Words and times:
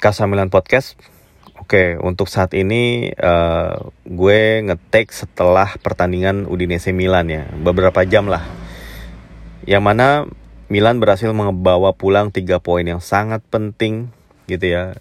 Kasamilan 0.00 0.48
Podcast. 0.48 0.96
Oke, 1.60 2.00
untuk 2.00 2.32
saat 2.32 2.56
ini 2.56 3.12
uh, 3.20 3.92
gue 4.08 4.40
ngetek 4.64 5.12
setelah 5.12 5.76
pertandingan 5.76 6.48
Udinese 6.48 6.96
Milan 6.96 7.28
ya, 7.28 7.44
beberapa 7.60 8.00
jam 8.08 8.24
lah. 8.24 8.40
Yang 9.68 9.82
mana 9.84 10.08
Milan 10.72 11.04
berhasil 11.04 11.28
membawa 11.36 11.92
pulang 11.92 12.32
tiga 12.32 12.64
poin 12.64 12.88
yang 12.88 13.04
sangat 13.04 13.44
penting 13.52 14.08
gitu 14.48 14.72
ya 14.72 14.96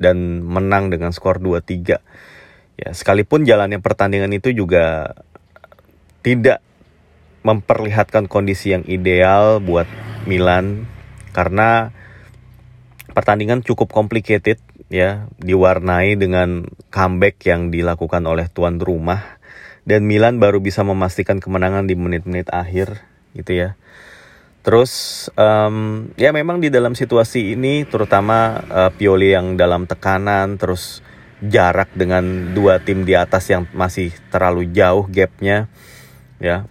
dan 0.00 0.40
menang 0.40 0.88
dengan 0.88 1.12
skor 1.12 1.36
2-3. 1.36 2.00
Ya, 2.80 2.88
sekalipun 2.96 3.44
jalannya 3.44 3.84
pertandingan 3.84 4.32
itu 4.32 4.56
juga 4.56 5.12
tidak 6.24 6.64
memperlihatkan 7.44 8.24
kondisi 8.24 8.72
yang 8.72 8.88
ideal 8.88 9.60
buat 9.60 9.84
Milan 10.24 10.88
karena 11.36 11.92
pertandingan 13.20 13.60
cukup 13.60 13.92
complicated 13.92 14.56
ya, 14.88 15.28
diwarnai 15.36 16.16
dengan 16.16 16.64
comeback 16.88 17.36
yang 17.44 17.68
dilakukan 17.68 18.24
oleh 18.24 18.48
tuan 18.48 18.80
rumah. 18.80 19.36
Dan 19.84 20.08
Milan 20.08 20.40
baru 20.40 20.64
bisa 20.64 20.80
memastikan 20.80 21.36
kemenangan 21.36 21.84
di 21.84 22.00
menit-menit 22.00 22.48
akhir 22.48 23.04
gitu 23.36 23.52
ya. 23.52 23.76
Terus 24.64 24.92
um, 25.36 26.08
ya 26.16 26.32
memang 26.32 26.64
di 26.64 26.72
dalam 26.72 26.96
situasi 26.96 27.56
ini 27.56 27.84
terutama 27.84 28.60
uh, 28.68 28.90
Pioli 28.92 29.36
yang 29.36 29.56
dalam 29.56 29.84
tekanan 29.84 30.60
terus 30.60 31.00
jarak 31.40 31.88
dengan 31.96 32.52
dua 32.52 32.76
tim 32.80 33.08
di 33.08 33.16
atas 33.16 33.48
yang 33.48 33.64
masih 33.72 34.12
terlalu 34.32 34.68
jauh 34.72 35.08
gapnya 35.08 35.68
ya. 36.40 36.68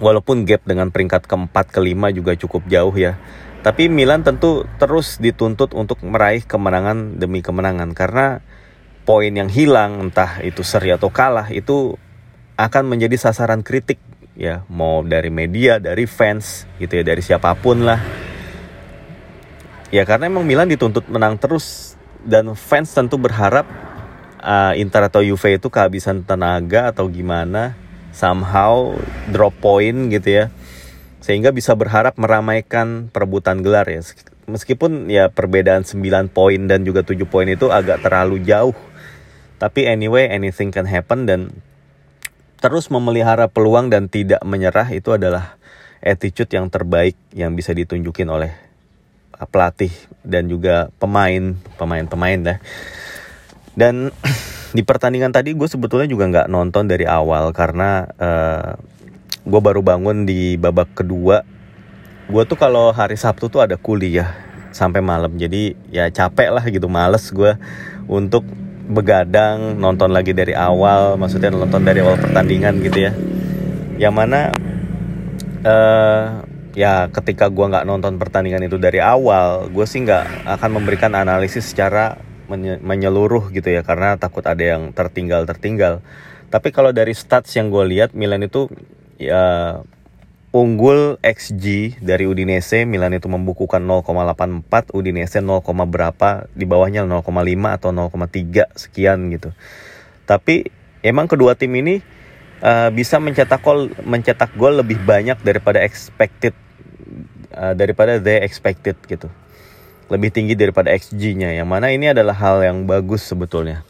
Walaupun 0.00 0.48
gap 0.48 0.64
dengan 0.64 0.88
peringkat 0.88 1.28
keempat 1.28 1.72
kelima 1.72 2.08
juga 2.08 2.32
cukup 2.32 2.64
jauh 2.68 2.92
ya 2.96 3.20
tapi 3.60 3.92
Milan 3.92 4.24
tentu 4.24 4.64
terus 4.80 5.20
dituntut 5.20 5.76
untuk 5.76 6.00
meraih 6.00 6.40
kemenangan 6.40 7.20
demi 7.20 7.44
kemenangan. 7.44 7.92
Karena 7.92 8.40
poin 9.04 9.28
yang 9.28 9.52
hilang 9.52 10.08
entah 10.08 10.40
itu 10.40 10.64
seri 10.64 10.96
atau 10.96 11.12
kalah 11.12 11.52
itu 11.52 12.00
akan 12.56 12.84
menjadi 12.88 13.20
sasaran 13.20 13.60
kritik 13.60 14.00
ya. 14.32 14.64
Mau 14.72 15.04
dari 15.04 15.28
media, 15.28 15.76
dari 15.76 16.08
fans 16.08 16.64
gitu 16.80 17.00
ya, 17.00 17.04
dari 17.04 17.20
siapa 17.20 17.52
pun 17.52 17.84
lah. 17.84 18.00
Ya 19.92 20.08
karena 20.08 20.32
emang 20.32 20.48
Milan 20.48 20.72
dituntut 20.72 21.04
menang 21.12 21.36
terus. 21.36 22.00
Dan 22.20 22.52
fans 22.56 22.92
tentu 22.92 23.16
berharap 23.16 23.64
uh, 24.40 24.72
Inter 24.76 25.08
atau 25.08 25.20
Juve 25.24 25.56
itu 25.56 25.68
kehabisan 25.68 26.24
tenaga 26.24 26.96
atau 26.96 27.12
gimana. 27.12 27.76
Somehow 28.16 28.96
drop 29.28 29.52
point 29.60 30.08
gitu 30.08 30.28
ya 30.32 30.44
sehingga 31.20 31.52
bisa 31.52 31.76
berharap 31.76 32.16
meramaikan 32.16 33.12
perebutan 33.12 33.60
gelar 33.60 33.88
ya. 33.88 34.00
Meskipun 34.50 35.06
ya 35.06 35.30
perbedaan 35.30 35.86
9 35.86 36.32
poin 36.32 36.60
dan 36.66 36.82
juga 36.82 37.06
7 37.06 37.16
poin 37.28 37.46
itu 37.46 37.70
agak 37.70 38.02
terlalu 38.02 38.42
jauh. 38.42 38.74
Tapi 39.60 39.86
anyway 39.86 40.26
anything 40.32 40.72
can 40.72 40.88
happen 40.88 41.28
dan 41.28 41.52
terus 42.60 42.92
memelihara 42.92 43.48
peluang 43.48 43.88
dan 43.88 44.08
tidak 44.08 44.40
menyerah 44.44 44.88
itu 44.92 45.16
adalah 45.16 45.56
attitude 46.00 46.48
yang 46.52 46.68
terbaik 46.72 47.16
yang 47.32 47.56
bisa 47.56 47.72
ditunjukin 47.76 48.28
oleh 48.28 48.52
pelatih 49.48 49.92
dan 50.20 50.48
juga 50.48 50.92
pemain 51.00 51.56
pemain-pemain 51.80 52.40
dah 52.44 52.58
dan 53.72 54.12
di 54.76 54.82
pertandingan 54.84 55.32
tadi 55.32 55.56
gue 55.56 55.68
sebetulnya 55.68 56.04
juga 56.04 56.28
nggak 56.28 56.48
nonton 56.52 56.84
dari 56.84 57.08
awal 57.08 57.56
karena 57.56 58.04
uh, 58.20 58.76
gue 59.50 59.60
baru 59.60 59.82
bangun 59.82 60.22
di 60.22 60.54
babak 60.54 60.94
kedua. 60.94 61.42
Gue 62.30 62.46
tuh 62.46 62.54
kalau 62.54 62.94
hari 62.94 63.18
Sabtu 63.18 63.50
tuh 63.50 63.66
ada 63.66 63.74
kuliah 63.74 64.30
sampai 64.70 65.02
malam. 65.02 65.34
Jadi 65.34 65.74
ya 65.90 66.06
capek 66.06 66.54
lah 66.54 66.62
gitu 66.70 66.86
males 66.86 67.26
gue 67.34 67.58
untuk 68.06 68.46
begadang 68.90 69.78
nonton 69.78 70.10
lagi 70.10 70.34
dari 70.34 70.50
awal 70.54 71.14
maksudnya 71.14 71.50
nonton 71.50 71.82
dari 71.82 71.98
awal 71.98 72.14
pertandingan 72.22 72.78
gitu 72.86 73.10
ya. 73.10 73.12
Yang 73.98 74.14
mana 74.14 74.40
uh, 75.66 76.46
ya 76.74 77.10
ketika 77.10 77.50
gue 77.50 77.66
nggak 77.66 77.86
nonton 77.86 78.16
pertandingan 78.16 78.62
itu 78.62 78.78
dari 78.78 79.02
awal 79.02 79.66
gue 79.74 79.86
sih 79.86 80.06
nggak 80.06 80.46
akan 80.46 80.70
memberikan 80.78 81.18
analisis 81.18 81.74
secara 81.74 82.22
menyeluruh 82.82 83.50
gitu 83.54 83.70
ya 83.70 83.86
karena 83.86 84.18
takut 84.18 84.42
ada 84.42 84.58
yang 84.58 84.90
tertinggal 84.90 85.46
tertinggal 85.46 86.02
tapi 86.50 86.74
kalau 86.74 86.90
dari 86.90 87.14
stats 87.14 87.54
yang 87.54 87.70
gue 87.70 87.86
lihat 87.86 88.10
Milan 88.10 88.42
itu 88.42 88.66
ya 89.20 89.44
unggul 90.50 91.20
XG 91.20 91.96
dari 92.00 92.24
Udinese. 92.24 92.88
Milan 92.88 93.12
itu 93.12 93.28
membukukan 93.28 93.84
0,84 93.84 94.96
Udinese 94.96 95.44
0, 95.44 95.60
berapa 95.86 96.48
di 96.56 96.64
bawahnya 96.64 97.04
0,5 97.04 97.76
atau 97.76 97.90
0,3 97.92 98.72
sekian 98.74 99.28
gitu. 99.30 99.52
Tapi 100.24 100.72
emang 101.04 101.28
kedua 101.28 101.54
tim 101.54 101.70
ini 101.76 102.00
uh, 102.64 102.88
bisa 102.90 103.20
mencetak 103.20 103.60
gol 103.60 103.92
mencetak 104.02 104.56
gol 104.56 104.80
lebih 104.80 104.98
banyak 105.04 105.38
daripada 105.44 105.84
expected 105.84 106.56
uh, 107.52 107.76
daripada 107.76 108.16
they 108.16 108.40
expected 108.40 108.96
gitu. 109.04 109.28
Lebih 110.10 110.34
tinggi 110.34 110.58
daripada 110.58 110.90
XG-nya 110.90 111.54
yang 111.54 111.70
mana 111.70 111.94
ini 111.94 112.10
adalah 112.10 112.34
hal 112.34 112.66
yang 112.66 112.82
bagus 112.82 113.22
sebetulnya 113.22 113.86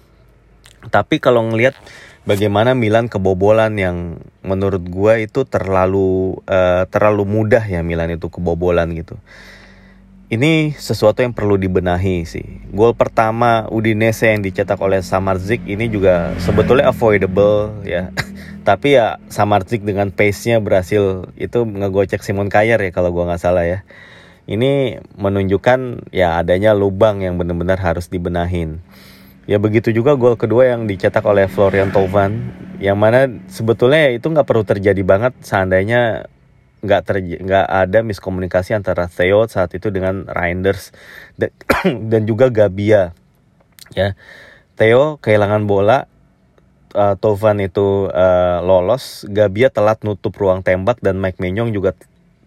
tapi 0.88 1.20
kalau 1.20 1.44
ngelihat 1.44 1.76
bagaimana 2.24 2.72
Milan 2.72 3.12
kebobolan 3.12 3.76
yang 3.76 4.20
menurut 4.40 4.80
gua 4.88 5.20
itu 5.20 5.44
terlalu 5.44 6.40
uh, 6.48 6.88
terlalu 6.88 7.28
mudah 7.28 7.64
ya 7.64 7.84
Milan 7.84 8.16
itu 8.16 8.32
kebobolan 8.32 8.92
gitu. 8.96 9.20
Ini 10.30 10.78
sesuatu 10.78 11.26
yang 11.26 11.34
perlu 11.34 11.58
dibenahi 11.58 12.22
sih. 12.22 12.62
Gol 12.70 12.94
pertama 12.94 13.66
Udinese 13.66 14.30
yang 14.30 14.46
dicetak 14.46 14.78
oleh 14.78 15.02
Samardzic 15.02 15.66
ini 15.66 15.90
juga 15.90 16.38
sebetulnya 16.38 16.94
avoidable 16.94 17.82
ya. 17.82 18.14
Tapi 18.68 18.94
ya 18.94 19.18
Samardzic 19.26 19.82
dengan 19.82 20.14
pace-nya 20.14 20.62
berhasil 20.62 21.26
itu 21.34 21.66
ngegocek 21.66 22.22
Simon 22.22 22.46
Kayer 22.46 22.78
ya 22.78 22.94
kalau 22.94 23.10
gua 23.10 23.26
nggak 23.26 23.42
salah 23.42 23.66
ya. 23.66 23.82
Ini 24.46 25.02
menunjukkan 25.18 26.10
ya 26.14 26.38
adanya 26.38 26.78
lubang 26.78 27.26
yang 27.26 27.34
benar-benar 27.34 27.82
harus 27.82 28.06
dibenahin. 28.06 28.82
Ya 29.50 29.58
begitu 29.58 29.90
juga 29.90 30.14
gol 30.14 30.38
kedua 30.38 30.70
yang 30.70 30.86
dicetak 30.86 31.26
oleh 31.26 31.50
Florian 31.50 31.90
Tovan, 31.90 32.54
yang 32.78 32.94
mana 32.94 33.26
sebetulnya 33.50 34.14
itu 34.14 34.30
nggak 34.30 34.46
perlu 34.46 34.62
terjadi 34.62 35.02
banget 35.02 35.34
seandainya 35.42 36.30
nggak 36.86 37.02
nggak 37.42 37.66
ada 37.66 37.98
miskomunikasi 38.06 38.78
antara 38.78 39.10
Theo 39.10 39.50
saat 39.50 39.74
itu 39.74 39.90
dengan 39.90 40.30
Reinders 40.30 40.94
dan, 41.34 41.50
dan 42.14 42.30
juga 42.30 42.46
Gabia. 42.46 43.10
Ya, 43.90 44.14
Theo 44.78 45.18
kehilangan 45.18 45.66
bola, 45.66 46.06
uh, 46.94 47.18
Tovan 47.18 47.58
itu 47.58 48.06
uh, 48.06 48.62
lolos, 48.62 49.26
Gabia 49.26 49.66
telat 49.66 50.06
nutup 50.06 50.30
ruang 50.38 50.62
tembak 50.62 51.02
dan 51.02 51.18
Mike 51.18 51.42
Menyong 51.42 51.74
juga 51.74 51.98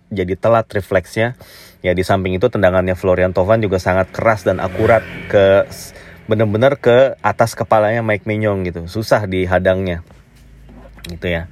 jadi 0.07 0.39
telat 0.39 0.71
refleksnya. 0.71 1.35
Ya 1.83 1.91
di 1.91 2.07
samping 2.07 2.39
itu 2.39 2.47
tendangannya 2.47 2.95
Florian 2.95 3.35
Tovan 3.35 3.59
juga 3.59 3.75
sangat 3.75 4.07
keras 4.15 4.47
dan 4.47 4.63
akurat 4.63 5.03
ke 5.27 5.67
bener-bener 6.25 6.79
ke 6.79 7.19
atas 7.19 7.55
kepalanya 7.55 7.99
Mike 7.99 8.23
Mignon 8.23 8.63
gitu. 8.63 8.87
Susah 8.87 9.27
dihadangnya. 9.27 10.03
Gitu 11.07 11.27
ya. 11.27 11.51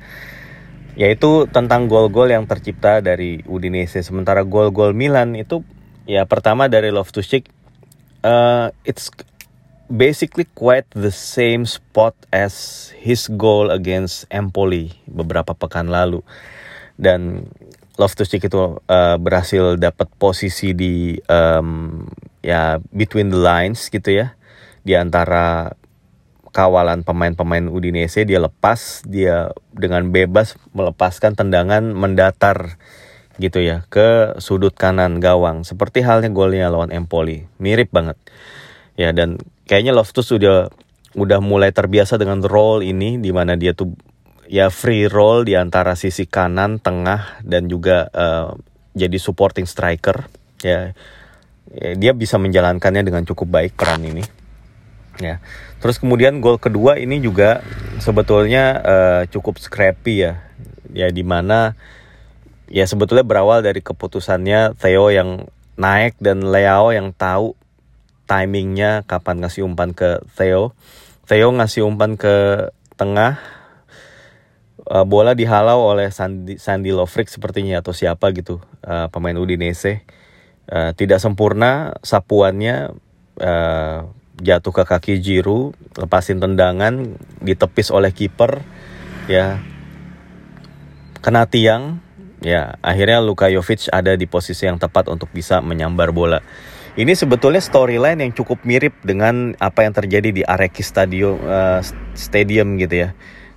Yaitu 0.95 1.47
tentang 1.51 1.87
gol-gol 1.87 2.31
yang 2.31 2.47
tercipta 2.47 3.03
dari 3.03 3.43
Udinese. 3.47 4.03
Sementara 4.03 4.43
gol-gol 4.47 4.95
Milan 4.95 5.35
itu 5.35 5.63
ya 6.07 6.23
pertama 6.27 6.67
dari 6.67 6.91
Loftus-Cheek 6.91 7.47
uh, 8.23 8.71
it's 8.87 9.11
basically 9.91 10.47
quite 10.55 10.87
the 10.95 11.11
same 11.11 11.67
spot 11.67 12.15
as 12.31 12.87
his 12.95 13.27
goal 13.27 13.71
against 13.71 14.23
Empoli 14.31 14.95
beberapa 15.07 15.51
pekan 15.51 15.91
lalu. 15.91 16.23
Dan 16.95 17.51
Loftus-Cheek 17.99 18.47
itu 18.47 18.79
uh, 18.79 19.17
berhasil 19.19 19.75
dapat 19.75 20.07
posisi 20.15 20.71
di 20.71 21.19
um, 21.27 22.07
ya 22.39 22.79
between 22.95 23.29
the 23.29 23.37
lines 23.37 23.91
gitu 23.91 24.15
ya 24.15 24.33
di 24.81 24.97
antara 24.97 25.77
kawalan 26.51 27.07
pemain-pemain 27.07 27.71
Udinese 27.71 28.27
dia 28.27 28.37
lepas 28.43 29.07
dia 29.07 29.55
dengan 29.71 30.11
bebas 30.11 30.59
melepaskan 30.75 31.39
tendangan 31.39 31.95
mendatar 31.95 32.75
gitu 33.39 33.63
ya 33.63 33.87
ke 33.87 34.37
sudut 34.37 34.75
kanan 34.75 35.23
gawang. 35.23 35.63
Seperti 35.63 36.03
halnya 36.03 36.29
golnya 36.29 36.67
lawan 36.67 36.91
Empoli. 36.91 37.47
Mirip 37.57 37.89
banget. 37.89 38.19
Ya 38.99 39.15
dan 39.15 39.39
kayaknya 39.65 39.95
Loftus 39.95 40.29
sudah 40.29 40.69
udah 41.15 41.39
mulai 41.39 41.71
terbiasa 41.71 42.19
dengan 42.19 42.43
role 42.43 42.85
ini 42.85 43.17
di 43.17 43.31
mana 43.31 43.55
dia 43.55 43.71
tuh 43.71 43.95
ya 44.51 44.67
free 44.67 45.07
roll 45.07 45.47
di 45.47 45.55
antara 45.55 45.95
sisi 45.95 46.27
kanan 46.27 46.83
tengah 46.83 47.41
dan 47.47 47.71
juga 47.71 48.11
uh, 48.11 48.53
jadi 48.91 49.15
supporting 49.15 49.65
striker. 49.65 50.27
Ya, 50.61 50.93
ya 51.71 51.91
dia 51.95 52.11
bisa 52.11 52.35
menjalankannya 52.37 53.07
dengan 53.07 53.23
cukup 53.23 53.47
baik 53.49 53.73
peran 53.79 54.03
ini 54.05 54.40
ya 55.21 55.35
terus 55.79 56.01
kemudian 56.01 56.41
gol 56.41 56.57
kedua 56.57 56.97
ini 56.97 57.21
juga 57.21 57.61
sebetulnya 58.01 58.65
uh, 58.81 59.21
cukup 59.29 59.61
scrappy 59.61 60.27
ya 60.27 60.33
ya 60.91 61.07
di 61.13 61.23
mana 61.23 61.77
ya 62.71 62.83
sebetulnya 62.87 63.23
berawal 63.23 63.63
dari 63.63 63.79
keputusannya 63.79 64.75
Theo 64.75 65.11
yang 65.11 65.47
naik 65.79 66.19
dan 66.19 66.45
Leo 66.47 66.91
yang 66.91 67.11
tahu 67.15 67.55
timingnya 68.31 69.03
kapan 69.03 69.43
ngasih 69.43 69.67
umpan 69.67 69.91
ke 69.91 70.23
Theo. 70.39 70.71
Theo 71.27 71.51
ngasih 71.51 71.83
umpan 71.83 72.15
ke 72.15 72.67
tengah, 72.95 73.39
uh, 74.87 75.03
bola 75.03 75.35
dihalau 75.35 75.91
oleh 75.91 76.07
Sandy, 76.15 76.55
Sandy 76.55 76.95
Lofrick 76.95 77.27
sepertinya 77.27 77.83
atau 77.83 77.91
siapa 77.91 78.31
gitu 78.31 78.63
uh, 78.87 79.11
pemain 79.11 79.35
Udinese. 79.35 80.07
Uh, 80.71 80.95
tidak 80.95 81.19
sempurna 81.19 81.99
sapuannya 81.99 82.95
jatuh 84.41 84.73
ke 84.73 84.83
kaki 84.83 85.21
Jiru, 85.21 85.71
lepasin 85.95 86.41
tendangan, 86.41 87.15
ditepis 87.39 87.93
oleh 87.93 88.09
kiper, 88.11 88.65
ya 89.29 89.61
kena 91.21 91.45
tiang, 91.45 92.01
ya 92.41 92.81
akhirnya 92.81 93.21
Luka 93.21 93.47
Jovic 93.47 93.87
ada 93.93 94.17
di 94.17 94.25
posisi 94.25 94.65
yang 94.65 94.81
tepat 94.81 95.07
untuk 95.07 95.29
bisa 95.29 95.61
menyambar 95.61 96.09
bola. 96.11 96.41
Ini 96.91 97.15
sebetulnya 97.15 97.63
storyline 97.63 98.19
yang 98.19 98.35
cukup 98.35 98.67
mirip 98.67 98.91
dengan 98.99 99.55
apa 99.63 99.87
yang 99.87 99.95
terjadi 99.95 100.29
di 100.35 100.43
Areki 100.43 100.83
Stadium, 100.83 101.39
uh, 101.39 101.79
Stadium 102.17 102.75
gitu 102.75 103.07
ya 103.07 103.09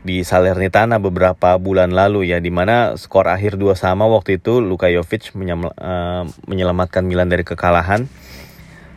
di 0.05 0.21
Salernitana 0.21 1.01
beberapa 1.01 1.57
bulan 1.57 1.97
lalu 1.97 2.29
ya 2.29 2.39
di 2.39 2.53
mana 2.53 2.93
skor 3.01 3.25
akhir 3.25 3.57
dua 3.57 3.73
sama 3.73 4.05
waktu 4.05 4.37
itu 4.37 4.61
Luka 4.61 4.93
Jovic 4.93 5.33
uh, 5.33 6.29
menyelamatkan 6.45 7.03
Milan 7.09 7.33
dari 7.33 7.43
kekalahan. 7.43 8.05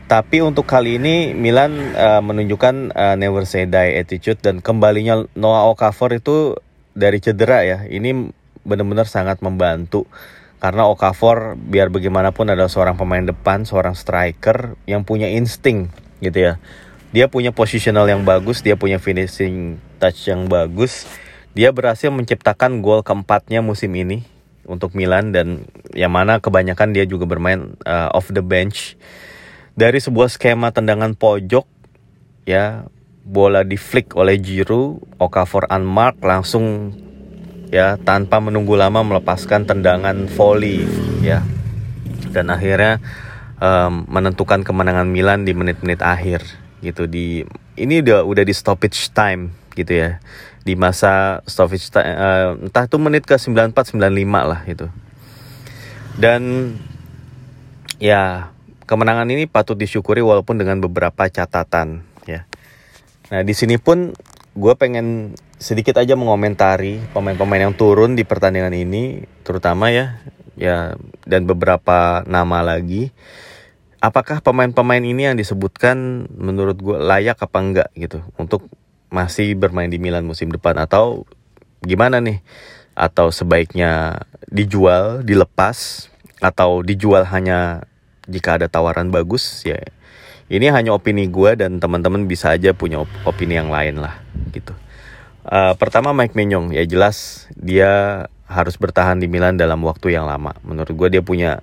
Tapi 0.07 0.39
untuk 0.39 0.63
kali 0.63 1.03
ini 1.03 1.35
Milan 1.35 1.91
uh, 1.91 2.23
menunjukkan 2.23 2.95
uh, 2.95 3.15
never 3.19 3.43
say 3.43 3.67
die 3.67 3.99
attitude 3.99 4.39
dan 4.39 4.63
kembalinya 4.63 5.27
Noah 5.35 5.67
Okafor 5.75 6.15
itu 6.15 6.55
dari 6.95 7.19
cedera 7.19 7.67
ya. 7.67 7.83
Ini 7.83 8.31
benar-benar 8.63 9.11
sangat 9.11 9.43
membantu 9.43 10.07
karena 10.63 10.87
Okafor 10.87 11.59
biar 11.59 11.91
bagaimanapun 11.91 12.47
adalah 12.47 12.71
seorang 12.71 12.95
pemain 12.95 13.27
depan, 13.27 13.67
seorang 13.67 13.99
striker 13.99 14.79
yang 14.87 15.03
punya 15.03 15.27
insting 15.27 15.91
gitu 16.23 16.39
ya. 16.39 16.53
Dia 17.11 17.27
punya 17.27 17.51
positional 17.51 18.07
yang 18.07 18.23
bagus, 18.23 18.63
dia 18.63 18.79
punya 18.79 19.03
finishing 19.03 19.75
touch 19.99 20.31
yang 20.31 20.47
bagus. 20.47 21.03
Dia 21.51 21.75
berhasil 21.75 22.07
menciptakan 22.15 22.79
gol 22.79 23.03
keempatnya 23.03 23.59
musim 23.59 23.91
ini 23.91 24.23
untuk 24.63 24.95
Milan 24.95 25.35
dan 25.35 25.67
yang 25.91 26.15
mana 26.15 26.39
kebanyakan 26.39 26.95
dia 26.95 27.03
juga 27.03 27.27
bermain 27.27 27.75
uh, 27.83 28.07
off 28.15 28.31
the 28.31 28.39
bench. 28.39 28.95
Dari 29.77 30.01
sebuah 30.01 30.33
skema 30.33 30.73
tendangan 30.73 31.13
pojok 31.13 31.69
ya, 32.49 32.89
bola 33.21 33.61
di 33.61 33.77
flick 33.77 34.17
oleh 34.17 34.41
Giroud, 34.41 35.21
Okafor 35.21 35.69
unmarked 35.69 36.25
langsung 36.25 36.97
ya 37.69 38.01
tanpa 38.01 38.41
menunggu 38.41 38.73
lama 38.73 39.05
melepaskan 39.05 39.69
tendangan 39.69 40.25
volley 40.33 40.89
ya. 41.21 41.45
Dan 42.33 42.49
akhirnya 42.49 42.97
um, 43.61 44.09
menentukan 44.09 44.65
kemenangan 44.65 45.05
Milan 45.05 45.45
di 45.45 45.53
menit-menit 45.53 46.01
akhir 46.01 46.41
gitu. 46.81 47.05
Di 47.05 47.45
ini 47.77 48.01
udah 48.01 48.25
udah 48.25 48.41
di 48.41 48.57
stoppage 48.57 49.13
time 49.13 49.53
gitu 49.77 49.93
ya. 49.93 50.17
Di 50.65 50.73
masa 50.73 51.45
stoppage 51.45 51.93
time 51.93 52.17
uh, 52.17 52.57
entah 52.57 52.89
itu 52.89 52.97
menit 52.97 53.29
ke 53.29 53.37
94 53.37 53.93
95 53.93 54.01
lah 54.41 54.65
itu 54.65 54.89
dan 56.17 56.73
ya 58.01 58.49
kemenangan 58.87 59.27
ini 59.27 59.45
patut 59.45 59.75
disyukuri 59.75 60.23
walaupun 60.23 60.57
dengan 60.57 60.79
beberapa 60.79 61.27
catatan 61.27 62.07
ya 62.25 62.47
nah 63.27 63.43
di 63.43 63.51
sini 63.51 63.75
pun 63.75 64.15
gue 64.57 64.73
pengen 64.73 65.37
sedikit 65.57 65.97
aja 66.01 66.13
mengomentari 66.13 67.01
pemain-pemain 67.13 67.69
yang 67.69 67.75
turun 67.77 68.13
di 68.13 68.25
pertandingan 68.25 68.73
ini, 68.73 69.25
terutama 69.41 69.89
ya, 69.89 70.21
ya 70.53 70.97
dan 71.25 71.49
beberapa 71.49 72.25
nama 72.25 72.61
lagi. 72.61 73.13
Apakah 73.97 74.45
pemain-pemain 74.45 75.01
ini 75.01 75.25
yang 75.25 75.37
disebutkan 75.37 76.29
menurut 76.29 76.77
gue 76.77 76.97
layak 77.01 77.41
apa 77.41 77.57
enggak 77.57 77.89
gitu 77.97 78.21
untuk 78.37 78.69
masih 79.09 79.57
bermain 79.57 79.89
di 79.89 79.97
Milan 79.97 80.25
musim 80.25 80.53
depan 80.53 80.77
atau 80.77 81.25
gimana 81.81 82.21
nih? 82.21 82.41
Atau 82.97 83.29
sebaiknya 83.29 84.25
dijual, 84.49 85.21
dilepas 85.21 86.09
atau 86.37 86.85
dijual 86.85 87.25
hanya 87.29 87.85
jika 88.27 88.59
ada 88.59 88.67
tawaran 88.67 89.09
bagus 89.09 89.63
ya. 89.63 89.79
Ini 90.47 90.71
hanya 90.71 90.95
opini 90.95 91.27
gue 91.27 91.59
dan 91.59 91.79
teman-teman 91.79 92.23
bisa 92.23 92.55
aja 92.55 92.71
punya 92.71 93.03
opini 93.27 93.59
yang 93.59 93.67
lain 93.67 93.99
lah 93.99 94.15
gitu. 94.55 94.71
Uh, 95.47 95.75
pertama 95.79 96.11
Mike 96.15 96.35
Menyong 96.35 96.75
ya 96.75 96.83
jelas 96.87 97.47
dia 97.55 98.23
harus 98.47 98.79
bertahan 98.79 99.19
di 99.19 99.27
Milan 99.27 99.59
dalam 99.59 99.83
waktu 99.83 100.15
yang 100.15 100.23
lama. 100.23 100.55
Menurut 100.63 100.91
gue 100.91 101.19
dia 101.19 101.23
punya 101.23 101.59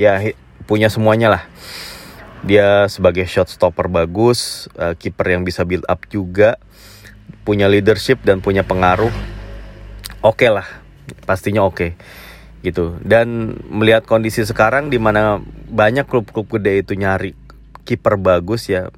ya 0.00 0.16
punya 0.64 0.88
semuanya 0.88 1.28
lah. 1.28 1.42
Dia 2.40 2.88
sebagai 2.88 3.28
shot 3.28 3.52
stopper 3.52 3.92
bagus, 3.92 4.72
uh, 4.80 4.96
kiper 4.96 5.36
yang 5.36 5.44
bisa 5.44 5.60
build 5.68 5.84
up 5.84 6.08
juga, 6.08 6.56
punya 7.44 7.68
leadership 7.68 8.24
dan 8.24 8.40
punya 8.40 8.64
pengaruh. 8.64 9.12
Oke 10.24 10.48
okay 10.48 10.50
lah, 10.52 10.68
pastinya 11.28 11.68
oke. 11.68 11.76
Okay 11.76 11.90
gitu. 12.60 12.96
Dan 13.00 13.56
melihat 13.68 14.04
kondisi 14.04 14.44
sekarang 14.44 14.92
di 14.92 15.00
mana 15.00 15.40
banyak 15.70 16.04
klub-klub 16.10 16.50
gede 16.58 16.82
itu 16.82 16.92
nyari 16.98 17.32
kiper 17.86 18.18
bagus 18.18 18.68
ya. 18.68 18.90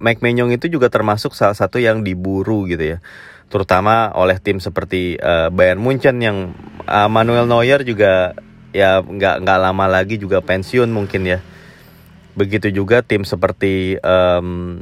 Mike 0.00 0.24
Menyong 0.24 0.52
itu 0.56 0.72
juga 0.72 0.88
termasuk 0.88 1.36
salah 1.36 1.56
satu 1.56 1.76
yang 1.76 2.00
diburu 2.00 2.64
gitu 2.64 2.96
ya. 2.96 2.98
Terutama 3.52 4.14
oleh 4.16 4.40
tim 4.40 4.62
seperti 4.62 5.20
uh, 5.20 5.52
Bayern 5.52 5.82
Munchen 5.82 6.22
yang 6.24 6.56
uh, 6.88 7.10
Manuel 7.10 7.44
Neuer 7.44 7.84
juga 7.84 8.32
ya 8.70 9.02
nggak 9.02 9.42
nggak 9.42 9.58
lama 9.60 9.86
lagi 9.90 10.16
juga 10.16 10.40
pensiun 10.40 10.88
mungkin 10.88 11.28
ya. 11.28 11.38
Begitu 12.32 12.72
juga 12.72 13.02
tim 13.04 13.26
seperti 13.28 14.00
um, 14.00 14.80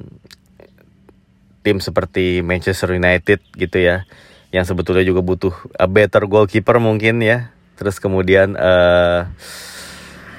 tim 1.67 1.83
seperti 1.83 2.45
Manchester 2.45 2.95
United 2.95 3.43
gitu 3.59 3.79
ya 3.81 4.07
yang 4.49 4.65
sebetulnya 4.65 5.05
juga 5.05 5.21
butuh 5.21 5.53
a 5.77 5.91
better 5.91 6.25
goalkeeper 6.31 6.79
mungkin 6.79 7.21
ya. 7.25 7.53
Terus 7.75 7.99
kemudian 7.99 8.55
uh, 8.55 9.29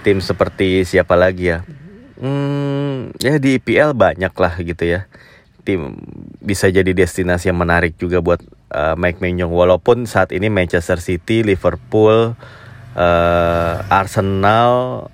tim 0.06 0.24
seperti 0.24 0.88
siapa 0.88 1.16
lagi 1.20 1.56
ya 1.56 1.64
hmm, 2.20 3.20
ya 3.20 3.40
di 3.40 3.60
IPL 3.60 3.96
banyak 3.96 4.34
lah 4.34 4.54
gitu 4.60 4.84
ya 4.86 5.10
tim 5.64 6.00
bisa 6.42 6.72
jadi 6.72 6.90
destinasi 6.90 7.52
yang 7.52 7.60
menarik 7.60 7.94
juga 8.00 8.24
buat 8.24 8.42
uh, 8.74 8.96
Mike 8.98 9.22
Maignan 9.22 9.52
walaupun 9.52 10.10
saat 10.10 10.34
ini 10.34 10.48
Manchester 10.50 10.98
City, 10.98 11.46
Liverpool, 11.46 12.34
uh, 12.96 13.76
Arsenal 13.90 15.06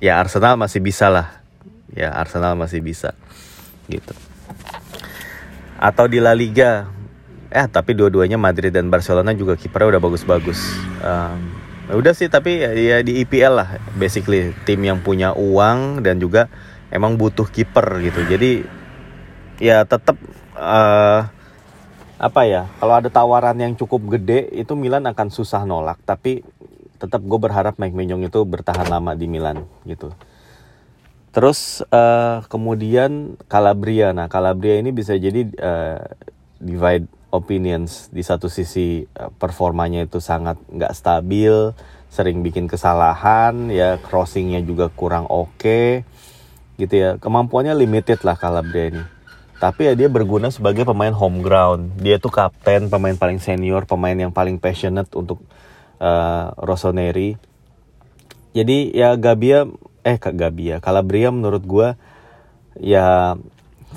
ya 0.00 0.16
Arsenal 0.22 0.56
masih 0.56 0.80
bisa 0.80 1.12
lah. 1.12 1.42
Ya 1.92 2.12
Arsenal 2.14 2.54
masih 2.54 2.84
bisa 2.84 3.16
gitu. 3.88 4.12
Atau 5.80 6.06
di 6.06 6.20
La 6.20 6.36
Liga 6.36 6.88
eh 7.48 7.64
tapi 7.64 7.96
dua-duanya 7.96 8.36
Madrid 8.36 8.68
dan 8.68 8.92
Barcelona 8.92 9.32
juga 9.32 9.56
kipernya 9.56 9.96
udah 9.96 10.02
bagus-bagus. 10.04 10.60
Udah 11.88 12.12
sih 12.12 12.28
tapi 12.28 12.60
ya, 12.60 12.70
ya 12.76 12.98
di 13.00 13.24
IPL 13.24 13.54
lah 13.56 13.68
basically 13.96 14.52
tim 14.68 14.84
yang 14.84 15.00
punya 15.00 15.32
uang 15.32 16.04
dan 16.04 16.20
juga 16.20 16.52
emang 16.92 17.16
butuh 17.16 17.48
kiper 17.48 18.04
gitu. 18.04 18.20
Jadi 18.28 18.64
ya 19.58 19.88
tetap 19.88 20.20
uh, 20.56 21.28
apa 22.18 22.40
ya 22.44 22.66
kalau 22.82 22.94
ada 22.98 23.08
tawaran 23.08 23.56
yang 23.56 23.72
cukup 23.78 24.18
gede 24.18 24.50
itu 24.52 24.76
Milan 24.76 25.08
akan 25.08 25.28
susah 25.32 25.64
nolak. 25.64 25.96
Tapi 26.04 26.44
tetap 26.98 27.22
gue 27.22 27.38
berharap 27.38 27.78
Mike 27.78 27.94
Menyong 27.94 28.26
itu 28.26 28.42
bertahan 28.42 28.90
lama 28.90 29.14
di 29.14 29.30
Milan 29.30 29.64
gitu. 29.88 30.12
Terus 31.32 31.80
uh, 31.88 32.42
kemudian 32.50 33.38
Calabria. 33.46 34.10
Nah 34.12 34.26
Calabria 34.26 34.76
ini 34.82 34.90
bisa 34.90 35.14
jadi 35.14 35.46
uh, 35.56 36.02
divide 36.58 37.17
opinions 37.28 38.08
di 38.08 38.24
satu 38.24 38.48
sisi 38.48 39.04
uh, 39.16 39.28
performanya 39.36 40.04
itu 40.04 40.20
sangat 40.20 40.56
nggak 40.72 40.92
stabil 40.96 41.72
sering 42.08 42.40
bikin 42.40 42.64
kesalahan 42.64 43.68
ya 43.68 44.00
crossingnya 44.00 44.64
juga 44.64 44.88
kurang 44.88 45.28
oke 45.28 45.52
okay, 45.60 45.88
gitu 46.80 46.94
ya. 46.94 47.10
Kemampuannya 47.20 47.76
limited 47.76 48.24
lah 48.24 48.38
Calabria 48.38 48.94
ini. 48.94 49.04
Tapi 49.58 49.90
ya 49.90 49.92
dia 49.98 50.08
berguna 50.08 50.48
sebagai 50.54 50.86
pemain 50.86 51.12
home 51.12 51.42
ground. 51.42 51.98
Dia 51.98 52.22
tuh 52.22 52.30
kapten 52.30 52.86
pemain 52.88 53.18
paling 53.18 53.42
senior 53.42 53.84
pemain 53.84 54.14
yang 54.14 54.30
paling 54.30 54.56
passionate 54.56 55.10
untuk 55.18 55.42
uh, 55.98 56.54
Rossoneri. 56.56 57.34
Jadi 58.54 58.94
ya 58.94 59.18
Gabia 59.18 59.68
eh 60.06 60.16
kak 60.16 60.38
Gabia 60.38 60.80
Calabria 60.80 61.28
menurut 61.28 61.60
gue 61.68 61.88
ya 62.80 63.36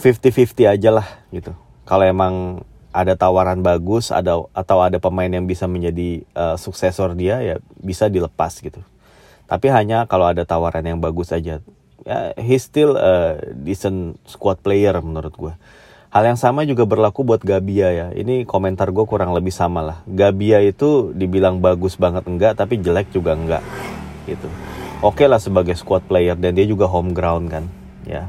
50-50 0.01 0.65
aja 0.67 0.89
lah 0.89 1.07
gitu. 1.29 1.53
Kalau 1.85 2.03
emang 2.03 2.65
ada 2.91 3.15
tawaran 3.15 3.63
bagus 3.63 4.11
ada 4.11 4.43
atau 4.51 4.77
ada 4.83 4.99
pemain 4.99 5.31
yang 5.31 5.47
bisa 5.47 5.67
menjadi 5.67 6.23
uh, 6.35 6.55
suksesor 6.59 7.15
dia 7.15 7.39
ya 7.39 7.55
bisa 7.79 8.11
dilepas 8.11 8.59
gitu 8.59 8.83
tapi 9.47 9.67
hanya 9.71 10.07
kalau 10.07 10.27
ada 10.27 10.47
tawaran 10.47 10.83
yang 10.83 10.99
bagus 10.99 11.31
aja 11.35 11.59
ya 12.05 12.33
he's 12.37 12.65
still 12.65 12.97
a 12.97 13.37
decent 13.53 14.17
squad 14.25 14.61
player 14.61 14.97
menurut 15.01 15.33
gue. 15.37 15.53
Hal 16.11 16.27
yang 16.27 16.35
sama 16.35 16.67
juga 16.67 16.83
berlaku 16.83 17.23
buat 17.23 17.39
Gabia 17.39 17.87
ya. 17.87 18.07
Ini 18.11 18.43
komentar 18.43 18.91
gue 18.91 19.05
kurang 19.07 19.31
lebih 19.31 19.55
sama 19.55 19.79
lah. 19.79 19.97
Gabia 20.03 20.59
itu 20.59 21.15
dibilang 21.15 21.63
bagus 21.63 21.95
banget 21.95 22.27
enggak, 22.27 22.59
tapi 22.59 22.83
jelek 22.83 23.15
juga 23.15 23.31
enggak. 23.31 23.63
Gitu. 24.27 24.47
Oke 24.99 25.23
okay 25.23 25.27
lah 25.31 25.39
sebagai 25.39 25.73
squad 25.79 26.03
player 26.03 26.35
dan 26.35 26.51
dia 26.51 26.67
juga 26.67 26.85
home 26.91 27.15
ground 27.15 27.47
kan. 27.47 27.65
Ya. 28.03 28.27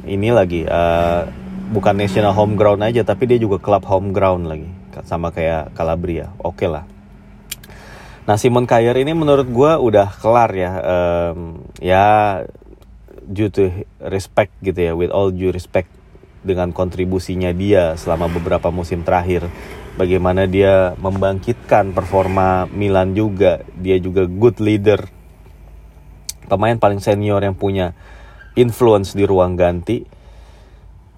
ini 0.00 0.32
lagi 0.32 0.64
uh, 0.64 1.28
bukan 1.70 1.94
national 1.94 2.34
home 2.34 2.58
ground 2.58 2.82
aja 2.82 3.06
tapi 3.06 3.30
dia 3.30 3.38
juga 3.38 3.62
klub 3.62 3.86
home 3.86 4.10
ground 4.10 4.50
lagi. 4.50 4.68
Sama 5.06 5.30
kayak 5.30 5.72
Calabria. 5.78 6.34
Oke 6.42 6.66
okay 6.66 6.68
lah. 6.68 6.84
Nah 8.26 8.36
Simon 8.36 8.66
Kyer 8.66 8.94
ini 8.98 9.14
menurut 9.14 9.48
gue 9.48 9.72
udah 9.78 10.10
kelar 10.18 10.50
ya 10.52 10.70
um, 10.82 11.62
ya 11.78 12.04
due 13.24 13.48
to 13.48 13.70
respect 14.02 14.50
gitu 14.60 14.76
ya 14.76 14.92
with 14.98 15.14
all 15.14 15.30
due 15.30 15.54
respect 15.54 15.88
dengan 16.42 16.74
kontribusinya 16.74 17.54
dia 17.54 17.94
selama 17.94 18.26
beberapa 18.26 18.68
musim 18.74 19.06
terakhir. 19.06 19.46
Bagaimana 19.94 20.46
dia 20.46 20.94
membangkitkan 20.98 21.92
performa 21.92 22.66
Milan 22.70 23.14
juga. 23.14 23.62
Dia 23.78 23.98
juga 23.98 24.26
good 24.26 24.58
leader. 24.62 25.06
Pemain 26.50 26.78
paling 26.78 26.98
senior 26.98 27.42
yang 27.42 27.54
punya 27.54 27.94
influence 28.58 29.14
di 29.14 29.22
ruang 29.22 29.54
ganti 29.54 30.02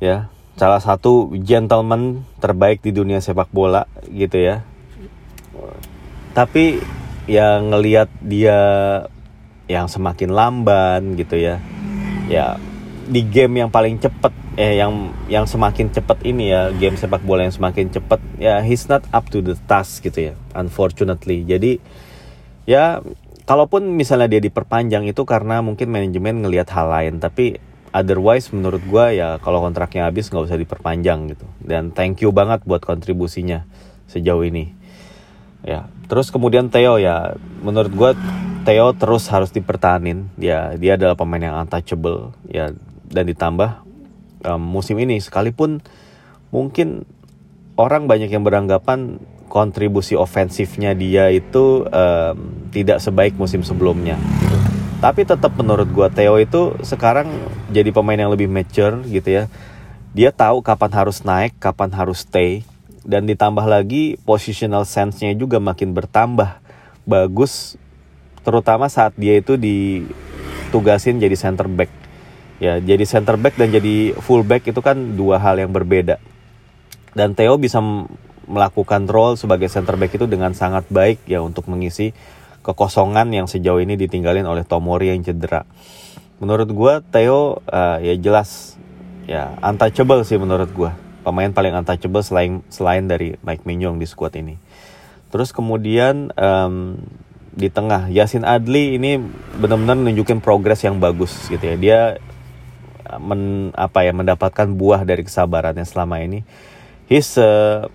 ya 0.03 0.29
salah 0.63 0.79
satu 0.79 1.35
gentleman 1.43 2.23
terbaik 2.39 2.87
di 2.87 2.95
dunia 2.95 3.19
sepak 3.19 3.51
bola 3.51 3.91
gitu 4.07 4.39
ya. 4.39 4.63
Tapi 6.39 6.79
yang 7.27 7.75
ngelihat 7.75 8.07
dia 8.23 8.59
yang 9.67 9.91
semakin 9.91 10.31
lamban 10.31 11.19
gitu 11.19 11.35
ya. 11.35 11.59
Ya 12.31 12.63
di 13.11 13.27
game 13.27 13.67
yang 13.67 13.75
paling 13.75 13.99
cepet 13.99 14.31
eh 14.55 14.79
yang 14.79 15.11
yang 15.27 15.51
semakin 15.51 15.91
cepet 15.91 16.31
ini 16.31 16.55
ya 16.55 16.71
game 16.71 16.95
sepak 16.95 17.27
bola 17.27 17.43
yang 17.43 17.51
semakin 17.59 17.91
cepet 17.91 18.23
ya 18.39 18.63
he's 18.63 18.87
not 18.87 19.03
up 19.11 19.27
to 19.35 19.43
the 19.43 19.59
task 19.67 20.07
gitu 20.07 20.31
ya 20.31 20.35
unfortunately. 20.55 21.43
Jadi 21.43 21.83
ya 22.71 23.03
kalaupun 23.51 23.99
misalnya 23.99 24.39
dia 24.39 24.43
diperpanjang 24.47 25.11
itu 25.11 25.27
karena 25.27 25.59
mungkin 25.59 25.91
manajemen 25.91 26.47
ngelihat 26.47 26.71
hal 26.71 26.87
lain 26.87 27.19
tapi 27.19 27.59
otherwise 27.93 28.49
menurut 28.51 28.81
gue 28.83 29.21
ya 29.21 29.37
kalau 29.39 29.61
kontraknya 29.61 30.09
habis 30.09 30.33
nggak 30.33 30.49
usah 30.49 30.59
diperpanjang 30.59 31.37
gitu. 31.37 31.47
Dan 31.61 31.93
thank 31.93 32.25
you 32.25 32.33
banget 32.33 32.65
buat 32.65 32.83
kontribusinya 32.83 33.69
sejauh 34.09 34.43
ini. 34.43 34.73
Ya 35.63 35.87
terus 36.11 36.33
kemudian 36.35 36.73
Theo 36.73 36.99
ya 36.99 37.39
menurut 37.63 37.93
gue 37.93 38.11
Theo 38.67 38.97
terus 38.97 39.29
harus 39.29 39.53
dipertahanin. 39.53 40.33
Ya 40.41 40.75
dia 40.75 40.97
adalah 40.97 41.15
pemain 41.15 41.41
yang 41.45 41.57
untouchable 41.61 42.35
ya 42.49 42.73
dan 43.13 43.25
ditambah 43.29 43.85
um, 44.49 44.59
musim 44.59 44.99
ini. 44.99 45.21
Sekalipun 45.21 45.85
mungkin 46.51 47.05
orang 47.77 48.09
banyak 48.09 48.33
yang 48.33 48.45
beranggapan 48.45 49.21
kontribusi 49.53 50.17
ofensifnya 50.17 50.97
dia 50.97 51.29
itu 51.29 51.85
um, 51.85 52.37
tidak 52.73 53.05
sebaik 53.05 53.37
musim 53.37 53.61
sebelumnya. 53.61 54.17
Tapi 55.03 55.27
tetap 55.27 55.51
menurut 55.59 55.91
gua 55.91 56.07
Theo 56.15 56.39
itu 56.39 56.79
sekarang 56.87 57.27
jadi 57.75 57.91
pemain 57.91 58.15
yang 58.15 58.31
lebih 58.31 58.47
mature 58.47 59.03
gitu 59.11 59.43
ya. 59.43 59.45
Dia 60.15 60.31
tahu 60.31 60.63
kapan 60.63 60.95
harus 60.95 61.27
naik, 61.27 61.59
kapan 61.59 61.91
harus 61.91 62.23
stay 62.23 62.63
dan 63.03 63.27
ditambah 63.27 63.67
lagi 63.67 64.15
positional 64.23 64.87
sense-nya 64.87 65.35
juga 65.35 65.59
makin 65.59 65.91
bertambah 65.91 66.63
bagus 67.03 67.75
terutama 68.47 68.87
saat 68.87 69.15
dia 69.19 69.39
itu 69.39 69.59
ditugasin 69.59 71.19
jadi 71.19 71.35
center 71.35 71.67
back 71.67 71.91
ya 72.63 72.79
jadi 72.79 73.03
center 73.03 73.35
back 73.39 73.59
dan 73.59 73.75
jadi 73.75 74.15
full 74.23 74.47
back 74.47 74.71
itu 74.71 74.79
kan 74.79 75.19
dua 75.19 75.43
hal 75.43 75.59
yang 75.59 75.75
berbeda 75.75 76.23
dan 77.19 77.35
Theo 77.35 77.59
bisa 77.59 77.83
melakukan 78.47 79.07
role 79.11 79.35
sebagai 79.39 79.67
center 79.67 79.99
back 79.99 80.15
itu 80.15 80.27
dengan 80.31 80.55
sangat 80.55 80.87
baik 80.91 81.23
ya 81.27 81.43
untuk 81.43 81.67
mengisi 81.71 82.15
kekosongan 82.63 83.31
yang 83.35 83.47
sejauh 83.51 83.83
ini 83.83 83.99
ditinggalin 83.99 84.47
oleh 84.47 84.63
Tomori 84.63 85.11
yang 85.11 85.23
cedera. 85.23 85.67
Menurut 86.39 86.71
gue 86.71 86.95
Theo 87.15 87.63
uh, 87.67 87.99
ya 88.03 88.15
jelas 88.19 88.79
ya 89.27 89.55
untouchable 89.63 90.27
sih 90.27 90.39
menurut 90.39 90.71
gue 90.75 90.91
pemain 91.23 91.51
paling 91.55 91.75
untouchable 91.79 92.23
selain 92.27 92.67
selain 92.67 93.07
dari 93.07 93.39
Mike 93.47 93.63
Mignon 93.63 93.99
di 93.99 94.07
squad 94.07 94.35
ini. 94.35 94.59
Terus 95.31 95.55
kemudian 95.55 96.35
um, 96.35 96.99
di 97.53 97.69
tengah 97.69 98.09
Yasin 98.09 98.49
Adli 98.49 98.97
ini 98.97 99.21
benar-benar 99.61 99.97
nunjukin 99.97 100.41
progres 100.41 100.83
yang 100.83 100.99
bagus 100.99 101.47
gitu 101.53 101.63
ya. 101.63 101.77
Dia 101.79 102.01
men, 103.21 103.73
apa 103.77 104.05
ya 104.05 104.13
mendapatkan 104.17 104.69
buah 104.73 105.05
dari 105.05 105.25
kesabarannya 105.25 105.85
selama 105.85 106.21
ini. 106.25 106.45
He's 107.07 107.37
uh, 107.37 107.93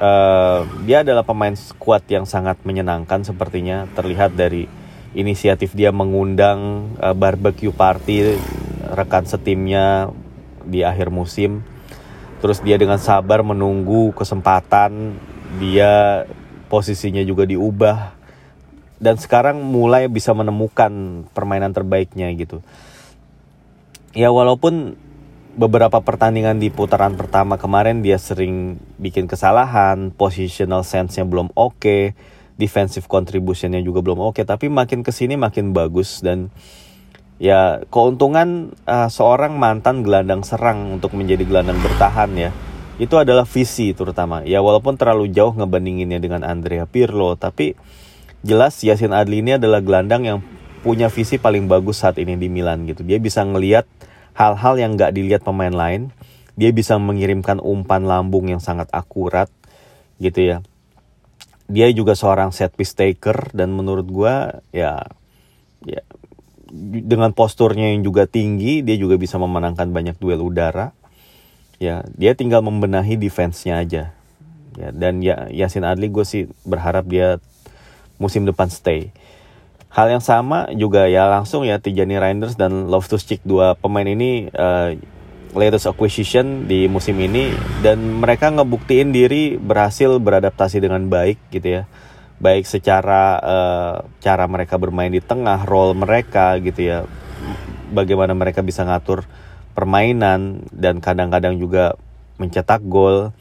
uh, 0.00 0.64
dia 0.88 1.04
adalah 1.04 1.22
pemain 1.22 1.52
squad 1.54 2.02
yang 2.08 2.24
sangat 2.24 2.58
menyenangkan 2.64 3.22
sepertinya. 3.22 3.86
Terlihat 3.92 4.34
dari 4.34 4.66
inisiatif 5.12 5.76
dia 5.76 5.92
mengundang 5.92 6.90
uh, 6.98 7.14
barbecue 7.14 7.70
party 7.70 8.40
rekan 8.96 9.28
setimnya 9.28 10.10
di 10.64 10.82
akhir 10.82 11.12
musim. 11.12 11.62
Terus 12.40 12.64
dia 12.64 12.80
dengan 12.80 12.96
sabar 12.96 13.44
menunggu 13.44 14.16
kesempatan 14.16 15.20
dia 15.60 16.24
posisinya 16.72 17.20
juga 17.22 17.44
diubah. 17.44 18.16
Dan 19.00 19.16
sekarang 19.16 19.64
mulai 19.64 20.12
bisa 20.12 20.36
menemukan 20.36 21.24
permainan 21.32 21.72
terbaiknya 21.72 22.28
gitu. 22.36 22.60
Ya 24.12 24.28
walaupun 24.28 25.00
beberapa 25.60 26.00
pertandingan 26.00 26.56
di 26.56 26.72
putaran 26.72 27.20
pertama 27.20 27.60
kemarin 27.60 28.00
dia 28.00 28.16
sering 28.16 28.80
bikin 28.96 29.28
kesalahan, 29.28 30.08
positional 30.08 30.88
sense-nya 30.88 31.28
belum 31.28 31.52
oke, 31.52 31.76
okay, 31.76 32.02
defensive 32.56 33.04
contribution-nya 33.04 33.84
juga 33.84 34.00
belum 34.00 34.24
oke, 34.24 34.40
okay, 34.40 34.44
tapi 34.48 34.72
makin 34.72 35.04
ke 35.04 35.12
sini 35.12 35.36
makin 35.36 35.76
bagus 35.76 36.24
dan 36.24 36.48
ya 37.36 37.84
keuntungan 37.92 38.72
uh, 38.88 39.12
seorang 39.12 39.60
mantan 39.60 40.00
gelandang 40.00 40.40
serang 40.48 40.96
untuk 40.96 41.12
menjadi 41.12 41.44
gelandang 41.44 41.80
bertahan 41.80 42.32
ya 42.36 42.52
itu 43.00 43.16
adalah 43.16 43.48
visi 43.48 43.96
terutama 43.96 44.44
ya 44.44 44.60
walaupun 44.60 45.00
terlalu 45.00 45.32
jauh 45.32 45.56
ngebandinginnya 45.56 46.20
dengan 46.20 46.44
Andrea 46.44 46.84
Pirlo 46.84 47.40
tapi 47.40 47.80
jelas 48.44 48.76
Yasin 48.84 49.16
Adli 49.16 49.40
ini 49.40 49.56
adalah 49.56 49.80
gelandang 49.80 50.28
yang 50.28 50.38
punya 50.84 51.12
visi 51.12 51.36
paling 51.36 51.68
bagus 51.68 52.04
saat 52.04 52.16
ini 52.16 52.40
di 52.40 52.48
Milan 52.48 52.88
gitu. 52.88 53.04
Dia 53.04 53.20
bisa 53.20 53.44
ngelihat 53.44 53.84
hal-hal 54.40 54.80
yang 54.80 54.96
nggak 54.96 55.12
dilihat 55.12 55.44
pemain 55.44 55.72
lain. 55.72 56.08
Dia 56.56 56.72
bisa 56.72 56.96
mengirimkan 56.96 57.60
umpan 57.60 58.08
lambung 58.08 58.48
yang 58.48 58.60
sangat 58.60 58.88
akurat 58.96 59.52
gitu 60.16 60.40
ya. 60.40 60.56
Dia 61.68 61.92
juga 61.92 62.16
seorang 62.16 62.50
set 62.50 62.72
piece 62.72 62.96
taker 62.96 63.52
dan 63.52 63.76
menurut 63.76 64.08
gue 64.08 64.34
ya 64.72 65.04
ya 65.84 66.02
dengan 66.72 67.34
posturnya 67.36 67.92
yang 67.92 68.06
juga 68.06 68.24
tinggi 68.24 68.80
dia 68.80 68.96
juga 68.96 69.20
bisa 69.20 69.36
memenangkan 69.36 69.92
banyak 69.92 70.16
duel 70.16 70.40
udara. 70.40 70.96
Ya, 71.80 72.04
dia 72.12 72.36
tinggal 72.36 72.60
membenahi 72.60 73.16
defense-nya 73.16 73.80
aja. 73.80 74.12
Ya, 74.76 74.88
dan 74.92 75.24
ya 75.24 75.48
Yasin 75.48 75.84
Adli 75.84 76.12
gue 76.12 76.24
sih 76.28 76.44
berharap 76.68 77.08
dia 77.08 77.40
musim 78.20 78.44
depan 78.44 78.68
stay. 78.68 79.12
Hal 79.90 80.06
yang 80.06 80.22
sama 80.22 80.70
juga 80.70 81.10
ya 81.10 81.26
langsung 81.26 81.66
ya 81.66 81.82
Tijani 81.82 82.14
Reinders 82.14 82.54
dan 82.54 82.86
Stick 83.18 83.42
dua 83.42 83.74
pemain 83.74 84.06
ini 84.06 84.46
uh, 84.54 84.94
latest 85.50 85.90
acquisition 85.90 86.70
di 86.70 86.86
musim 86.86 87.18
ini. 87.18 87.50
Dan 87.82 88.22
mereka 88.22 88.54
ngebuktiin 88.54 89.10
diri 89.10 89.58
berhasil 89.58 90.22
beradaptasi 90.22 90.78
dengan 90.78 91.10
baik 91.10 91.42
gitu 91.50 91.82
ya. 91.82 91.82
Baik 92.38 92.70
secara 92.70 93.42
uh, 93.42 93.94
cara 94.22 94.46
mereka 94.46 94.78
bermain 94.78 95.10
di 95.10 95.18
tengah 95.18 95.66
role 95.66 95.98
mereka 95.98 96.54
gitu 96.62 96.86
ya. 96.86 96.98
Bagaimana 97.90 98.30
mereka 98.30 98.62
bisa 98.62 98.86
ngatur 98.86 99.26
permainan 99.74 100.70
dan 100.70 101.02
kadang-kadang 101.02 101.58
juga 101.58 101.98
mencetak 102.38 102.78
gol 102.86 103.34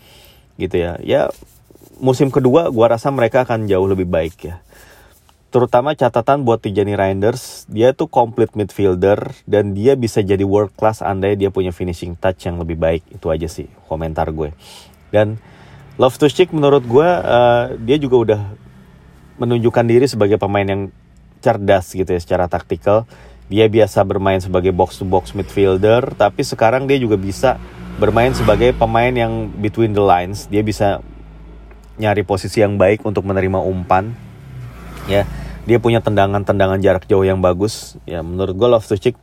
gitu 0.58 0.82
ya. 0.82 0.98
Ya 1.06 1.30
musim 2.02 2.34
kedua 2.34 2.74
gua 2.74 2.98
rasa 2.98 3.14
mereka 3.14 3.46
akan 3.46 3.70
jauh 3.70 3.86
lebih 3.86 4.10
baik 4.10 4.50
ya 4.50 4.66
terutama 5.50 5.98
catatan 5.98 6.46
buat 6.46 6.62
Tijani 6.62 6.94
Reinders, 6.94 7.66
dia 7.70 7.94
tuh 7.94 8.06
complete 8.06 8.54
midfielder 8.54 9.34
dan 9.50 9.74
dia 9.74 9.98
bisa 9.98 10.22
jadi 10.22 10.46
world 10.46 10.74
class 10.78 11.02
andai 11.02 11.36
dia 11.38 11.50
punya 11.50 11.74
finishing 11.74 12.14
touch 12.18 12.46
yang 12.46 12.62
lebih 12.62 12.78
baik. 12.78 13.04
Itu 13.10 13.34
aja 13.34 13.50
sih 13.50 13.70
komentar 13.90 14.30
gue. 14.30 14.54
Dan 15.10 15.42
Love 16.00 16.16
to 16.16 16.32
menurut 16.56 16.88
gue 16.88 17.04
uh, 17.04 17.76
dia 17.76 18.00
juga 18.00 18.16
udah 18.16 18.42
menunjukkan 19.36 19.84
diri 19.84 20.08
sebagai 20.08 20.40
pemain 20.40 20.64
yang 20.64 20.96
cerdas 21.44 21.92
gitu 21.92 22.08
ya 22.08 22.24
secara 22.24 22.48
taktikal. 22.48 23.04
Dia 23.52 23.68
biasa 23.68 24.08
bermain 24.08 24.40
sebagai 24.40 24.72
box 24.72 24.96
to 24.96 25.04
box 25.04 25.36
midfielder, 25.36 26.16
tapi 26.16 26.48
sekarang 26.48 26.88
dia 26.88 26.96
juga 27.04 27.20
bisa 27.20 27.60
bermain 28.00 28.32
sebagai 28.32 28.72
pemain 28.80 29.12
yang 29.12 29.52
between 29.60 29.92
the 29.92 30.00
lines. 30.00 30.48
Dia 30.48 30.64
bisa 30.64 31.04
nyari 32.00 32.24
posisi 32.24 32.64
yang 32.64 32.80
baik 32.80 33.04
untuk 33.04 33.28
menerima 33.28 33.60
umpan 33.60 34.16
ya 35.10 35.26
dia 35.66 35.78
punya 35.82 36.00
tendangan-tendangan 36.00 36.80
jarak 36.80 37.06
jauh 37.10 37.26
yang 37.26 37.42
bagus. 37.42 37.98
Ya 38.06 38.22
menurut 38.22 38.56
gue 38.56 38.98
Chick 39.02 39.18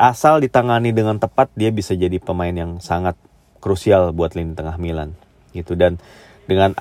asal 0.00 0.40
ditangani 0.40 0.96
dengan 0.96 1.20
tepat 1.20 1.52
dia 1.56 1.72
bisa 1.72 1.92
jadi 1.92 2.16
pemain 2.16 2.52
yang 2.52 2.78
sangat 2.80 3.16
krusial 3.60 4.12
buat 4.12 4.36
lini 4.36 4.56
tengah 4.56 4.76
Milan. 4.80 5.16
Gitu 5.56 5.76
dan 5.76 6.00
dengan 6.48 6.76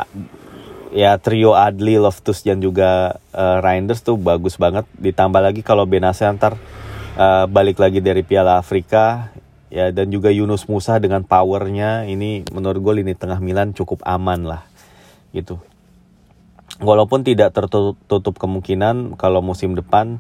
ya 0.96 1.20
trio 1.20 1.52
Adli, 1.56 2.00
Loftus 2.00 2.46
dan 2.48 2.64
juga 2.64 3.20
uh, 3.36 3.60
Reinders 3.64 4.04
tuh 4.04 4.20
bagus 4.20 4.56
banget. 4.56 4.88
Ditambah 5.00 5.42
lagi 5.44 5.60
kalau 5.60 5.84
Benacer 5.84 6.32
ntar 6.36 6.56
uh, 7.20 7.46
balik 7.52 7.80
lagi 7.80 8.00
dari 8.00 8.24
Piala 8.24 8.60
Afrika 8.60 9.36
ya 9.68 9.92
dan 9.92 10.08
juga 10.08 10.32
Yunus 10.32 10.64
Musa 10.72 10.96
dengan 11.04 11.28
powernya 11.28 12.08
ini 12.08 12.48
menurut 12.56 12.80
gue 12.80 13.04
lini 13.04 13.12
tengah 13.18 13.44
Milan 13.44 13.76
cukup 13.76 14.00
aman 14.08 14.48
lah. 14.48 14.64
Gitu 15.36 15.75
walaupun 16.80 17.24
tidak 17.24 17.56
tertutup 17.56 18.36
kemungkinan 18.36 19.16
kalau 19.16 19.40
musim 19.40 19.76
depan 19.78 20.20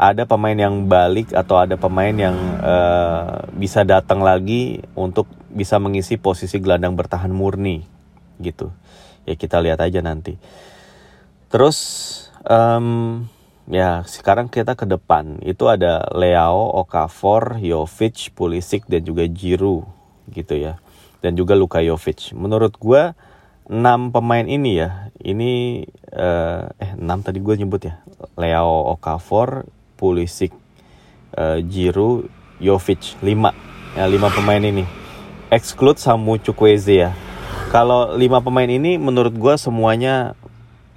ada 0.00 0.24
pemain 0.24 0.56
yang 0.56 0.88
balik 0.88 1.36
atau 1.36 1.60
ada 1.60 1.76
pemain 1.76 2.14
yang 2.14 2.32
uh, 2.64 3.44
bisa 3.52 3.84
datang 3.84 4.24
lagi 4.24 4.80
untuk 4.96 5.28
bisa 5.52 5.76
mengisi 5.76 6.16
posisi 6.16 6.56
gelandang 6.56 6.96
bertahan 6.96 7.28
murni 7.28 7.84
gitu. 8.40 8.72
Ya 9.28 9.36
kita 9.36 9.60
lihat 9.60 9.84
aja 9.84 10.00
nanti. 10.00 10.40
Terus 11.52 11.76
um, 12.48 13.28
ya 13.68 14.00
sekarang 14.08 14.48
kita 14.48 14.72
ke 14.72 14.88
depan. 14.88 15.36
Itu 15.44 15.68
ada 15.68 16.08
Leao, 16.16 16.80
Okafor, 16.80 17.60
Jovic, 17.60 18.32
Pulisic 18.32 18.88
dan 18.88 19.04
juga 19.04 19.28
Giroud 19.28 19.84
gitu 20.32 20.56
ya. 20.56 20.80
Dan 21.20 21.36
juga 21.36 21.52
Luka 21.52 21.84
Jovic. 21.84 22.32
Menurut 22.32 22.72
gue 22.80 23.12
enam 23.68 24.08
pemain 24.10 24.48
ini 24.48 24.80
ya 24.80 25.09
ini 25.24 25.84
uh, 26.12 26.68
eh 26.80 26.92
enam 26.96 27.20
tadi 27.20 27.38
gue 27.40 27.54
nyebut 27.56 27.82
ya 27.84 28.00
Leao, 28.40 28.96
Okafor, 28.96 29.68
Pulisic, 30.00 30.52
uh, 31.36 31.60
Giroud, 31.60 32.28
Jovic, 32.60 33.16
5. 33.20 33.52
Ya, 33.96 34.04
5 34.06 34.36
pemain 34.36 34.62
ini. 34.62 34.84
Exclude 35.50 35.98
Samu 35.98 36.38
Chukwueze 36.38 36.94
ya. 36.94 37.10
Kalau 37.74 38.16
5 38.16 38.46
pemain 38.46 38.70
ini 38.70 38.96
menurut 38.96 39.34
gue 39.34 39.54
semuanya 39.60 40.38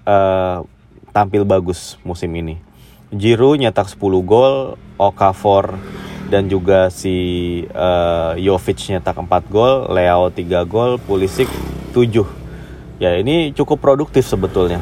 uh, 0.06 0.64
tampil 1.12 1.44
bagus 1.44 2.00
musim 2.06 2.32
ini. 2.36 2.60
Giroud 3.14 3.62
nyetak 3.62 3.90
10 3.92 4.00
gol, 4.26 4.78
Okafor 4.98 5.78
dan 6.34 6.50
juga 6.50 6.90
si 6.90 7.14
uh, 7.76 8.34
Jovic 8.40 8.90
nyetak 8.90 9.22
4 9.22 9.54
gol, 9.54 9.86
Leo 9.94 10.34
3 10.34 10.66
gol, 10.66 10.98
Pulisic 10.98 11.50
7. 11.94 12.43
Ya, 13.04 13.20
ini 13.20 13.52
cukup 13.52 13.84
produktif 13.84 14.24
sebetulnya. 14.24 14.80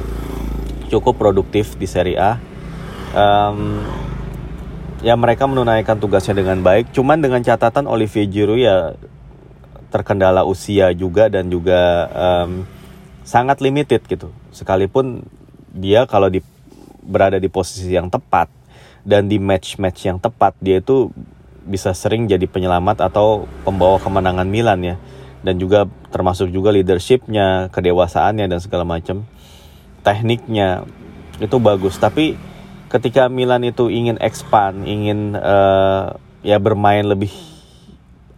Cukup 0.94 1.18
produktif 1.18 1.74
di 1.74 1.90
Serie 1.90 2.22
A. 2.22 2.38
Um, 3.18 3.82
ya 5.02 5.18
mereka 5.18 5.50
menunaikan 5.50 5.98
tugasnya 5.98 6.38
dengan 6.38 6.62
baik. 6.62 6.94
Cuman 6.94 7.18
dengan 7.18 7.42
catatan 7.42 7.90
Olivier 7.90 8.30
Giroud 8.30 8.62
ya 8.62 8.94
terkendala 9.90 10.46
usia 10.46 10.94
juga 10.94 11.34
dan 11.34 11.50
juga 11.50 12.14
um, 12.14 12.70
sangat 13.26 13.58
limited 13.58 14.06
gitu. 14.06 14.30
Sekalipun 14.54 15.26
dia 15.74 16.06
kalau 16.06 16.30
di 16.30 16.46
berada 17.02 17.42
di 17.42 17.50
posisi 17.50 17.90
yang 17.90 18.14
tepat 18.14 18.54
dan 19.02 19.26
di 19.26 19.42
match-match 19.42 20.06
yang 20.06 20.22
tepat 20.22 20.54
dia 20.62 20.78
itu 20.78 21.10
bisa 21.66 21.90
sering 21.98 22.30
jadi 22.30 22.46
penyelamat 22.46 23.02
atau 23.02 23.50
pembawa 23.66 23.98
kemenangan 23.98 24.46
Milan 24.46 24.86
ya 24.86 24.96
dan 25.42 25.58
juga 25.58 25.90
termasuk 26.14 26.54
juga 26.54 26.70
leadershipnya, 26.70 27.74
kedewasaannya 27.74 28.46
dan 28.46 28.60
segala 28.62 28.86
macam 28.86 29.26
tekniknya 30.06 30.86
itu 31.42 31.58
bagus. 31.58 31.98
Tapi 31.98 32.38
ketika 32.90 33.26
Milan 33.32 33.66
itu 33.66 33.90
ingin 33.90 34.22
expand, 34.22 34.86
ingin 34.86 35.34
uh, 35.34 36.14
ya 36.46 36.58
bermain 36.62 37.06
lebih 37.06 37.34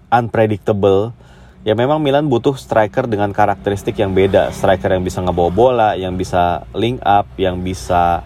unpredictable, 0.08 1.12
ya 1.68 1.76
memang 1.76 2.00
Milan 2.00 2.32
butuh 2.32 2.56
striker 2.56 3.10
dengan 3.10 3.36
karakteristik 3.36 4.00
yang 4.00 4.16
beda, 4.16 4.56
striker 4.56 4.96
yang 4.96 5.04
bisa 5.04 5.20
ngebawa 5.20 5.52
bola, 5.52 5.90
yang 6.00 6.16
bisa 6.16 6.64
link 6.72 7.04
up, 7.04 7.28
yang 7.36 7.60
bisa 7.66 8.24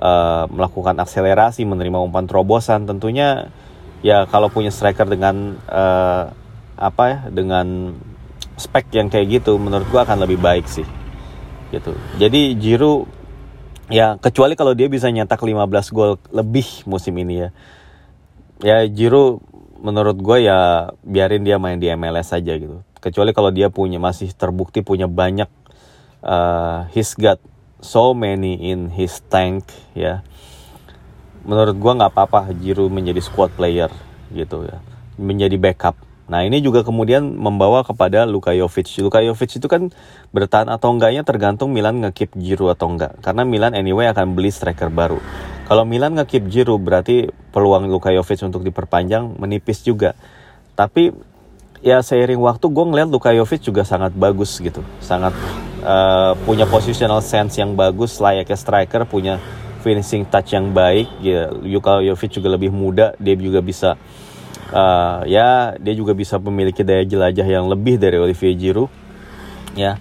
uh, 0.00 0.48
melakukan 0.48 0.96
akselerasi, 0.96 1.68
menerima 1.68 2.00
umpan 2.00 2.24
terobosan. 2.24 2.88
Tentunya 2.88 3.52
ya 4.00 4.24
kalau 4.30 4.48
punya 4.48 4.72
striker 4.72 5.04
dengan 5.04 5.60
uh, 5.68 6.32
apa 6.74 7.04
ya, 7.10 7.18
dengan 7.28 7.98
spek 8.56 8.90
yang 8.94 9.10
kayak 9.10 9.42
gitu, 9.42 9.58
menurut 9.58 9.86
gua 9.90 10.06
akan 10.06 10.24
lebih 10.24 10.38
baik 10.38 10.66
sih. 10.70 10.86
Gitu. 11.74 11.92
Jadi 12.18 12.54
Giroud 12.58 13.24
ya 13.92 14.16
kecuali 14.16 14.56
kalau 14.56 14.72
dia 14.72 14.88
bisa 14.88 15.12
nyetak 15.12 15.40
15 15.40 15.92
gol 15.92 16.16
lebih 16.32 16.64
musim 16.88 17.12
ini 17.20 17.44
ya 17.44 17.48
ya 18.64 18.78
Jiro 18.88 19.44
menurut 19.84 20.16
gue 20.16 20.48
ya 20.48 20.88
biarin 21.04 21.44
dia 21.44 21.60
main 21.60 21.76
di 21.76 21.92
MLS 21.92 22.32
saja 22.32 22.56
gitu 22.56 22.80
kecuali 23.04 23.36
kalau 23.36 23.52
dia 23.52 23.68
punya 23.68 24.00
masih 24.00 24.32
terbukti 24.32 24.80
punya 24.80 25.04
banyak 25.04 25.50
uh, 26.24 26.88
he's 26.96 27.12
got 27.12 27.36
so 27.84 28.16
many 28.16 28.72
in 28.72 28.88
his 28.88 29.20
tank 29.28 29.68
ya 29.92 30.24
menurut 31.44 31.76
gue 31.76 31.92
nggak 32.00 32.12
apa-apa 32.16 32.56
Jiro 32.56 32.88
menjadi 32.88 33.20
squad 33.20 33.52
player 33.52 33.92
gitu 34.32 34.64
ya 34.64 34.80
menjadi 35.20 35.60
backup 35.60 36.00
Nah 36.24 36.40
ini 36.40 36.64
juga 36.64 36.80
kemudian 36.80 37.36
membawa 37.36 37.84
kepada 37.84 38.24
Luka 38.24 38.56
Jovic. 38.56 38.88
Luka 39.04 39.20
Jovic 39.20 39.60
itu 39.60 39.68
kan 39.68 39.92
bertahan 40.32 40.72
atau 40.72 40.96
enggaknya 40.96 41.20
tergantung 41.20 41.76
Milan 41.76 42.00
ngekip 42.00 42.32
Giroud 42.40 42.72
atau 42.72 42.88
enggak. 42.88 43.20
Karena 43.20 43.44
Milan 43.44 43.76
anyway 43.76 44.08
akan 44.08 44.32
beli 44.32 44.48
striker 44.48 44.88
baru. 44.88 45.20
Kalau 45.68 45.84
Milan 45.84 46.16
ngekip 46.16 46.48
Giroud 46.48 46.80
berarti 46.80 47.28
peluang 47.52 47.92
Luka 47.92 48.08
Jovic 48.08 48.40
untuk 48.40 48.64
diperpanjang 48.64 49.36
menipis 49.36 49.84
juga. 49.84 50.16
Tapi 50.72 51.12
ya 51.84 52.00
seiring 52.00 52.40
waktu 52.40 52.64
gue 52.72 52.84
ngeliat 52.88 53.08
Luka 53.12 53.28
Jovic 53.36 53.60
juga 53.60 53.84
sangat 53.84 54.16
bagus 54.16 54.56
gitu. 54.64 54.80
Sangat 55.04 55.36
uh, 55.84 56.32
punya 56.48 56.64
positional 56.64 57.20
sense 57.20 57.60
yang 57.60 57.76
bagus, 57.76 58.16
layaknya 58.16 58.56
striker, 58.56 59.04
punya 59.04 59.36
finishing 59.84 60.24
touch 60.24 60.56
yang 60.56 60.72
baik. 60.72 61.04
Ya, 61.20 61.52
Luka 61.52 62.00
Jovic 62.00 62.32
juga 62.32 62.56
lebih 62.56 62.72
muda, 62.72 63.12
dia 63.20 63.36
juga 63.36 63.60
bisa 63.60 64.00
uh, 64.74 65.22
ya 65.24 65.78
dia 65.78 65.94
juga 65.94 66.12
bisa 66.12 66.36
memiliki 66.42 66.82
daya 66.82 67.06
jelajah 67.06 67.46
yang 67.46 67.70
lebih 67.70 67.96
dari 67.96 68.18
Olivier 68.18 68.58
Giroud 68.58 68.90
ya. 69.78 69.96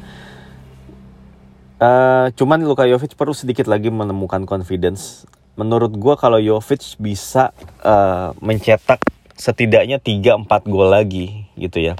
Uh, 1.77 2.31
cuman 2.39 2.63
Luka 2.63 2.87
Jovic 2.87 3.13
perlu 3.13 3.35
sedikit 3.35 3.67
lagi 3.67 3.91
menemukan 3.91 4.47
confidence. 4.47 5.29
Menurut 5.53 5.93
gue 5.93 6.15
kalau 6.17 6.41
Jovic 6.41 6.97
bisa 6.97 7.53
uh, 7.85 8.33
mencetak 8.41 9.03
setidaknya 9.37 9.99
3-4 10.01 10.47
gol 10.71 10.89
lagi 10.89 11.45
gitu 11.59 11.83
ya. 11.83 11.93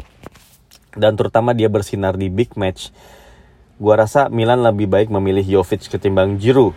Dan 0.94 1.20
terutama 1.20 1.52
dia 1.54 1.70
bersinar 1.70 2.18
di 2.18 2.32
big 2.32 2.58
match 2.58 2.90
gue 3.82 3.94
rasa 3.98 4.30
Milan 4.32 4.64
lebih 4.64 4.88
baik 4.88 5.12
memilih 5.12 5.44
Jovic 5.44 5.92
ketimbang 5.92 6.40
Giroud. 6.40 6.72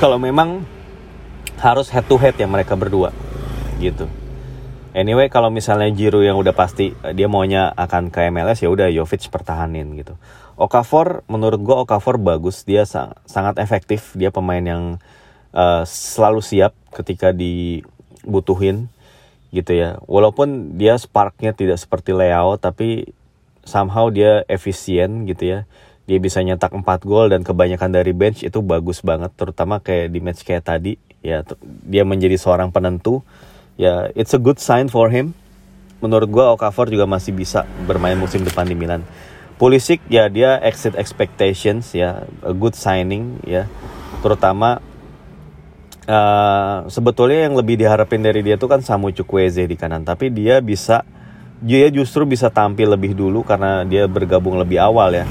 Kalau 0.00 0.16
memang 0.16 0.64
harus 1.60 1.92
head 1.92 2.08
to 2.08 2.16
head 2.16 2.34
ya 2.34 2.48
mereka 2.48 2.74
berdua 2.74 3.14
gitu 3.78 4.21
Anyway 4.92 5.32
kalau 5.32 5.48
misalnya 5.48 5.88
Jiru 5.88 6.20
yang 6.20 6.36
udah 6.36 6.52
pasti 6.52 6.92
eh, 6.92 7.16
dia 7.16 7.24
maunya 7.24 7.72
akan 7.72 8.12
ke 8.12 8.28
MLS 8.28 8.60
ya 8.60 8.68
udah 8.68 8.92
Jovic 8.92 9.32
pertahanin 9.32 9.88
gitu. 9.96 10.20
Okafor 10.60 11.24
menurut 11.32 11.64
gue 11.64 11.72
Okafor 11.72 12.20
bagus 12.20 12.68
dia 12.68 12.84
sa 12.84 13.16
sangat 13.24 13.56
efektif 13.56 14.12
dia 14.12 14.28
pemain 14.28 14.60
yang 14.60 15.00
uh, 15.56 15.82
selalu 15.88 16.44
siap 16.44 16.76
ketika 16.92 17.32
dibutuhin 17.32 18.92
gitu 19.48 19.72
ya. 19.72 19.96
Walaupun 20.04 20.76
dia 20.76 21.00
sparknya 21.00 21.56
tidak 21.56 21.80
seperti 21.80 22.12
Leo 22.12 22.60
tapi 22.60 23.16
somehow 23.64 24.12
dia 24.12 24.44
efisien 24.44 25.24
gitu 25.24 25.56
ya. 25.56 25.60
Dia 26.04 26.20
bisa 26.20 26.44
nyetak 26.44 26.68
4 26.68 26.84
gol 27.08 27.32
dan 27.32 27.40
kebanyakan 27.48 27.96
dari 27.96 28.12
bench 28.12 28.44
itu 28.44 28.60
bagus 28.60 29.00
banget 29.00 29.32
terutama 29.40 29.80
kayak 29.80 30.12
di 30.12 30.20
match 30.20 30.44
kayak 30.44 30.68
tadi 30.68 31.00
ya 31.24 31.40
dia 31.64 32.04
menjadi 32.04 32.36
seorang 32.36 32.68
penentu 32.68 33.24
ya 33.82 34.06
it's 34.14 34.30
a 34.30 34.38
good 34.38 34.62
sign 34.62 34.86
for 34.86 35.10
him. 35.10 35.34
Menurut 35.98 36.30
gue 36.30 36.44
Okafor 36.54 36.90
juga 36.90 37.06
masih 37.06 37.34
bisa 37.34 37.66
bermain 37.86 38.14
musim 38.14 38.42
depan 38.46 38.66
di 38.66 38.78
Milan. 38.78 39.02
Pulisic 39.58 40.02
ya 40.10 40.26
dia 40.26 40.58
exit 40.62 40.98
expectations 40.98 41.94
ya, 41.94 42.26
a 42.42 42.54
good 42.54 42.74
signing 42.74 43.38
ya. 43.46 43.70
Terutama 44.22 44.82
uh, 46.06 46.86
sebetulnya 46.90 47.46
yang 47.46 47.54
lebih 47.54 47.78
diharapin 47.78 48.22
dari 48.22 48.42
dia 48.42 48.58
tuh 48.58 48.66
kan 48.66 48.82
Samu 48.82 49.14
Chukwueze 49.14 49.62
di 49.66 49.78
kanan, 49.78 50.02
tapi 50.02 50.34
dia 50.34 50.58
bisa 50.58 51.06
dia 51.62 51.86
justru 51.94 52.26
bisa 52.26 52.50
tampil 52.50 52.90
lebih 52.90 53.14
dulu 53.14 53.46
karena 53.46 53.86
dia 53.86 54.10
bergabung 54.10 54.58
lebih 54.58 54.82
awal 54.82 55.14
ya. 55.14 55.26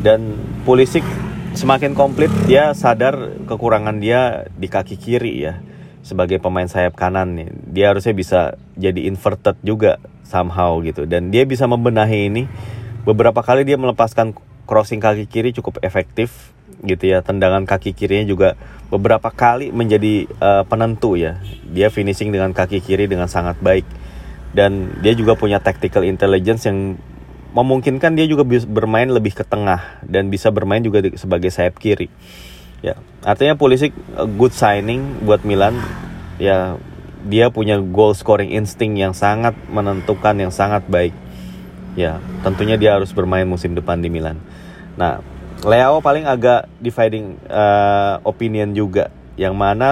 Dan 0.00 0.40
Pulisic 0.64 1.04
semakin 1.52 1.92
komplit 1.92 2.32
dia 2.48 2.72
sadar 2.72 3.36
kekurangan 3.44 4.00
dia 4.00 4.48
di 4.56 4.72
kaki 4.72 4.96
kiri 4.96 5.44
ya 5.44 5.60
sebagai 6.04 6.36
pemain 6.36 6.68
sayap 6.68 6.94
kanan 7.00 7.32
nih 7.32 7.48
dia 7.72 7.90
harusnya 7.90 8.12
bisa 8.12 8.60
jadi 8.76 9.08
inverted 9.08 9.56
juga 9.64 9.96
somehow 10.28 10.76
gitu. 10.84 11.08
Dan 11.08 11.32
dia 11.32 11.48
bisa 11.48 11.64
membenahi 11.64 12.28
ini. 12.28 12.44
Beberapa 13.04 13.44
kali 13.44 13.68
dia 13.68 13.76
melepaskan 13.76 14.32
crossing 14.64 15.00
kaki 15.00 15.28
kiri 15.28 15.52
cukup 15.56 15.80
efektif 15.80 16.52
gitu 16.84 17.08
ya. 17.08 17.24
Tendangan 17.24 17.64
kaki 17.64 17.96
kirinya 17.96 18.28
juga 18.28 18.56
beberapa 18.92 19.32
kali 19.32 19.72
menjadi 19.72 20.28
uh, 20.40 20.64
penentu 20.68 21.16
ya. 21.16 21.40
Dia 21.68 21.88
finishing 21.88 22.32
dengan 22.32 22.52
kaki 22.52 22.84
kiri 22.84 23.08
dengan 23.08 23.28
sangat 23.28 23.56
baik. 23.60 23.84
Dan 24.54 25.00
dia 25.02 25.12
juga 25.16 25.34
punya 25.34 25.58
tactical 25.58 26.06
intelligence 26.06 26.68
yang 26.68 26.96
memungkinkan 27.54 28.18
dia 28.18 28.26
juga 28.26 28.42
bisa 28.42 28.66
bermain 28.66 29.06
lebih 29.06 29.34
ke 29.34 29.44
tengah 29.46 30.02
dan 30.02 30.26
bisa 30.26 30.50
bermain 30.50 30.82
juga 30.82 31.06
sebagai 31.14 31.54
sayap 31.54 31.78
kiri 31.78 32.10
Ya, 32.84 33.00
artinya 33.24 33.56
polisi 33.56 33.96
good 34.36 34.52
signing 34.52 35.24
buat 35.24 35.40
Milan. 35.40 35.80
Ya, 36.36 36.76
dia 37.24 37.48
punya 37.48 37.80
goal 37.80 38.12
scoring 38.12 38.52
insting 38.52 39.00
yang 39.00 39.16
sangat 39.16 39.56
menentukan 39.72 40.36
yang 40.36 40.52
sangat 40.52 40.84
baik. 40.84 41.16
Ya 41.96 42.20
tentunya 42.44 42.76
dia 42.76 43.00
harus 43.00 43.10
bermain 43.16 43.48
musim 43.48 43.72
depan 43.72 43.98
di 44.04 44.12
Milan. 44.12 44.36
Nah 45.00 45.24
Leo 45.64 46.04
paling 46.04 46.28
agak 46.28 46.68
dividing 46.84 47.40
uh, 47.48 48.20
opinion 48.28 48.76
juga. 48.76 49.08
Yang 49.40 49.54
mana 49.56 49.90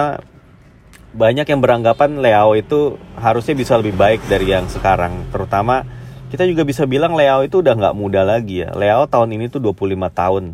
banyak 1.13 1.49
yang 1.49 1.61
beranggapan 1.61 2.21
Leo 2.21 2.53
itu 2.53 3.01
harusnya 3.17 3.57
bisa 3.57 3.73
lebih 3.81 3.97
baik 3.97 4.21
dari 4.29 4.53
yang 4.53 4.69
sekarang. 4.69 5.25
Terutama 5.33 5.81
kita 6.29 6.45
juga 6.45 6.61
bisa 6.61 6.85
bilang 6.85 7.17
Leo 7.17 7.41
itu 7.41 7.65
udah 7.65 7.73
nggak 7.73 7.97
muda 7.97 8.21
lagi 8.21 8.61
ya. 8.61 8.69
Leo 8.77 9.09
tahun 9.09 9.33
ini 9.33 9.49
tuh 9.49 9.63
25 9.63 9.97
tahun 10.13 10.53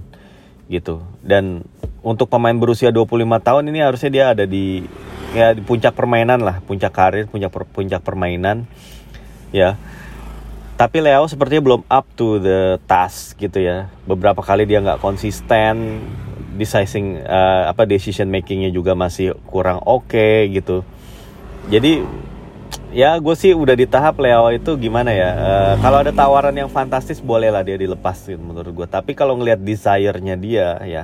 gitu. 0.72 1.04
Dan 1.20 1.68
untuk 2.00 2.32
pemain 2.32 2.56
berusia 2.56 2.90
25 2.90 3.28
tahun 3.44 3.64
ini 3.70 3.80
harusnya 3.84 4.12
dia 4.12 4.26
ada 4.32 4.46
di 4.48 4.88
ya 5.36 5.54
di 5.54 5.62
puncak 5.62 5.94
permainan 5.96 6.40
lah. 6.42 6.64
Puncak 6.64 6.92
karir 6.92 7.26
puncak 7.28 7.52
puncak 7.72 8.02
permainan. 8.04 8.66
Ya. 9.52 9.76
Tapi 10.80 11.04
Leo 11.04 11.28
sepertinya 11.28 11.60
belum 11.60 11.82
up 11.92 12.08
to 12.16 12.40
the 12.40 12.80
task 12.88 13.36
gitu 13.36 13.60
ya. 13.60 13.92
Beberapa 14.08 14.40
kali 14.40 14.64
dia 14.64 14.80
nggak 14.80 15.04
konsisten. 15.04 16.00
Deciding 16.60 17.24
uh, 17.24 17.72
apa 17.72 17.88
decision 17.88 18.28
makingnya 18.28 18.68
juga 18.72 18.92
masih 18.92 19.32
kurang 19.48 19.80
oke 19.84 20.12
okay, 20.12 20.52
gitu. 20.52 20.84
Jadi 21.72 22.04
ya 22.90 23.16
gue 23.22 23.36
sih 23.38 23.54
udah 23.54 23.76
di 23.78 23.86
tahap 23.86 24.18
Leo 24.18 24.50
itu 24.50 24.74
gimana 24.82 25.14
ya 25.14 25.30
uh, 25.30 25.74
kalau 25.78 26.02
ada 26.02 26.10
tawaran 26.10 26.54
yang 26.58 26.70
fantastis 26.70 27.22
boleh 27.22 27.54
lah 27.54 27.62
dia 27.62 27.78
dilepas 27.78 28.18
gitu, 28.26 28.42
menurut 28.42 28.74
gue 28.74 28.88
tapi 28.90 29.14
kalau 29.14 29.38
ngelihat 29.38 29.62
desire-nya 29.62 30.34
dia 30.34 30.82
ya 30.86 31.04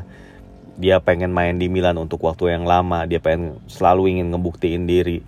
dia 0.76 1.00
pengen 1.00 1.32
main 1.32 1.56
di 1.56 1.72
Milan 1.72 1.96
untuk 1.96 2.24
waktu 2.24 2.52
yang 2.52 2.68
lama. 2.68 3.08
Dia 3.08 3.24
pengen 3.24 3.60
selalu 3.68 4.16
ingin 4.16 4.36
ngebuktiin 4.36 4.84
diri. 4.88 5.24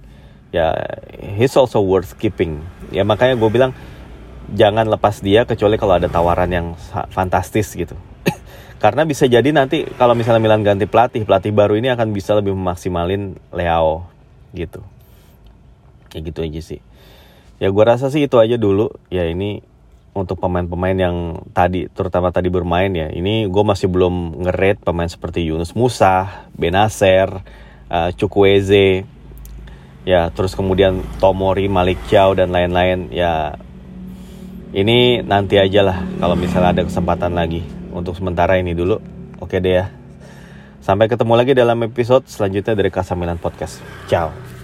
Ya 0.52 0.76
he's 1.20 1.56
also 1.56 1.84
worth 1.84 2.16
keeping. 2.20 2.64
Ya 2.92 3.08
makanya 3.08 3.36
gue 3.36 3.50
bilang 3.52 3.72
jangan 4.52 4.88
lepas 4.88 5.20
dia 5.20 5.44
kecuali 5.44 5.76
kalau 5.76 6.00
ada 6.00 6.08
tawaran 6.08 6.52
yang 6.52 6.68
fantastis 7.12 7.76
gitu. 7.76 7.96
Karena 8.84 9.04
bisa 9.04 9.28
jadi 9.28 9.52
nanti 9.52 9.88
kalau 10.00 10.16
misalnya 10.16 10.44
Milan 10.44 10.64
ganti 10.64 10.88
pelatih 10.88 11.24
pelatih 11.28 11.52
baru 11.52 11.76
ini 11.76 11.92
akan 11.92 12.16
bisa 12.16 12.36
lebih 12.36 12.56
memaksimalin 12.56 13.36
Leo 13.52 14.08
gitu. 14.56 14.84
Kayak 16.12 16.24
gitu 16.32 16.40
aja 16.44 16.62
sih. 16.64 16.80
Ya 17.58 17.74
gue 17.74 17.84
rasa 17.84 18.08
sih 18.14 18.24
itu 18.24 18.40
aja 18.40 18.56
dulu. 18.56 18.92
Ya 19.12 19.28
ini 19.28 19.64
untuk 20.18 20.42
pemain-pemain 20.42 20.98
yang 20.98 21.46
tadi 21.54 21.86
terutama 21.94 22.34
tadi 22.34 22.50
bermain 22.50 22.90
ya. 22.90 23.14
Ini 23.14 23.46
gue 23.46 23.64
masih 23.64 23.86
belum 23.86 24.42
ngeret 24.44 24.82
pemain 24.82 25.08
seperti 25.08 25.46
Yunus 25.46 25.78
Musa, 25.78 26.50
Benacer, 26.58 27.46
uh, 27.94 28.10
Chukwueze 28.18 29.06
ya 30.08 30.32
terus 30.32 30.56
kemudian 30.56 31.04
Tomori, 31.20 31.68
Malik 31.70 32.02
Chow 32.10 32.34
dan 32.34 32.50
lain-lain. 32.50 33.14
Ya 33.14 33.62
ini 34.74 35.22
nanti 35.22 35.62
aja 35.62 35.86
lah 35.86 35.98
kalau 36.18 36.36
misalnya 36.36 36.74
ada 36.76 36.84
kesempatan 36.84 37.38
lagi 37.38 37.62
untuk 37.94 38.18
sementara 38.18 38.58
ini 38.58 38.74
dulu. 38.74 38.98
Oke 39.38 39.62
deh 39.62 39.86
ya. 39.86 39.86
Sampai 40.82 41.12
ketemu 41.12 41.34
lagi 41.36 41.52
dalam 41.54 41.78
episode 41.84 42.26
selanjutnya 42.32 42.74
dari 42.74 42.90
Kasamilan 42.90 43.38
Podcast. 43.38 43.84
Ciao 44.08 44.57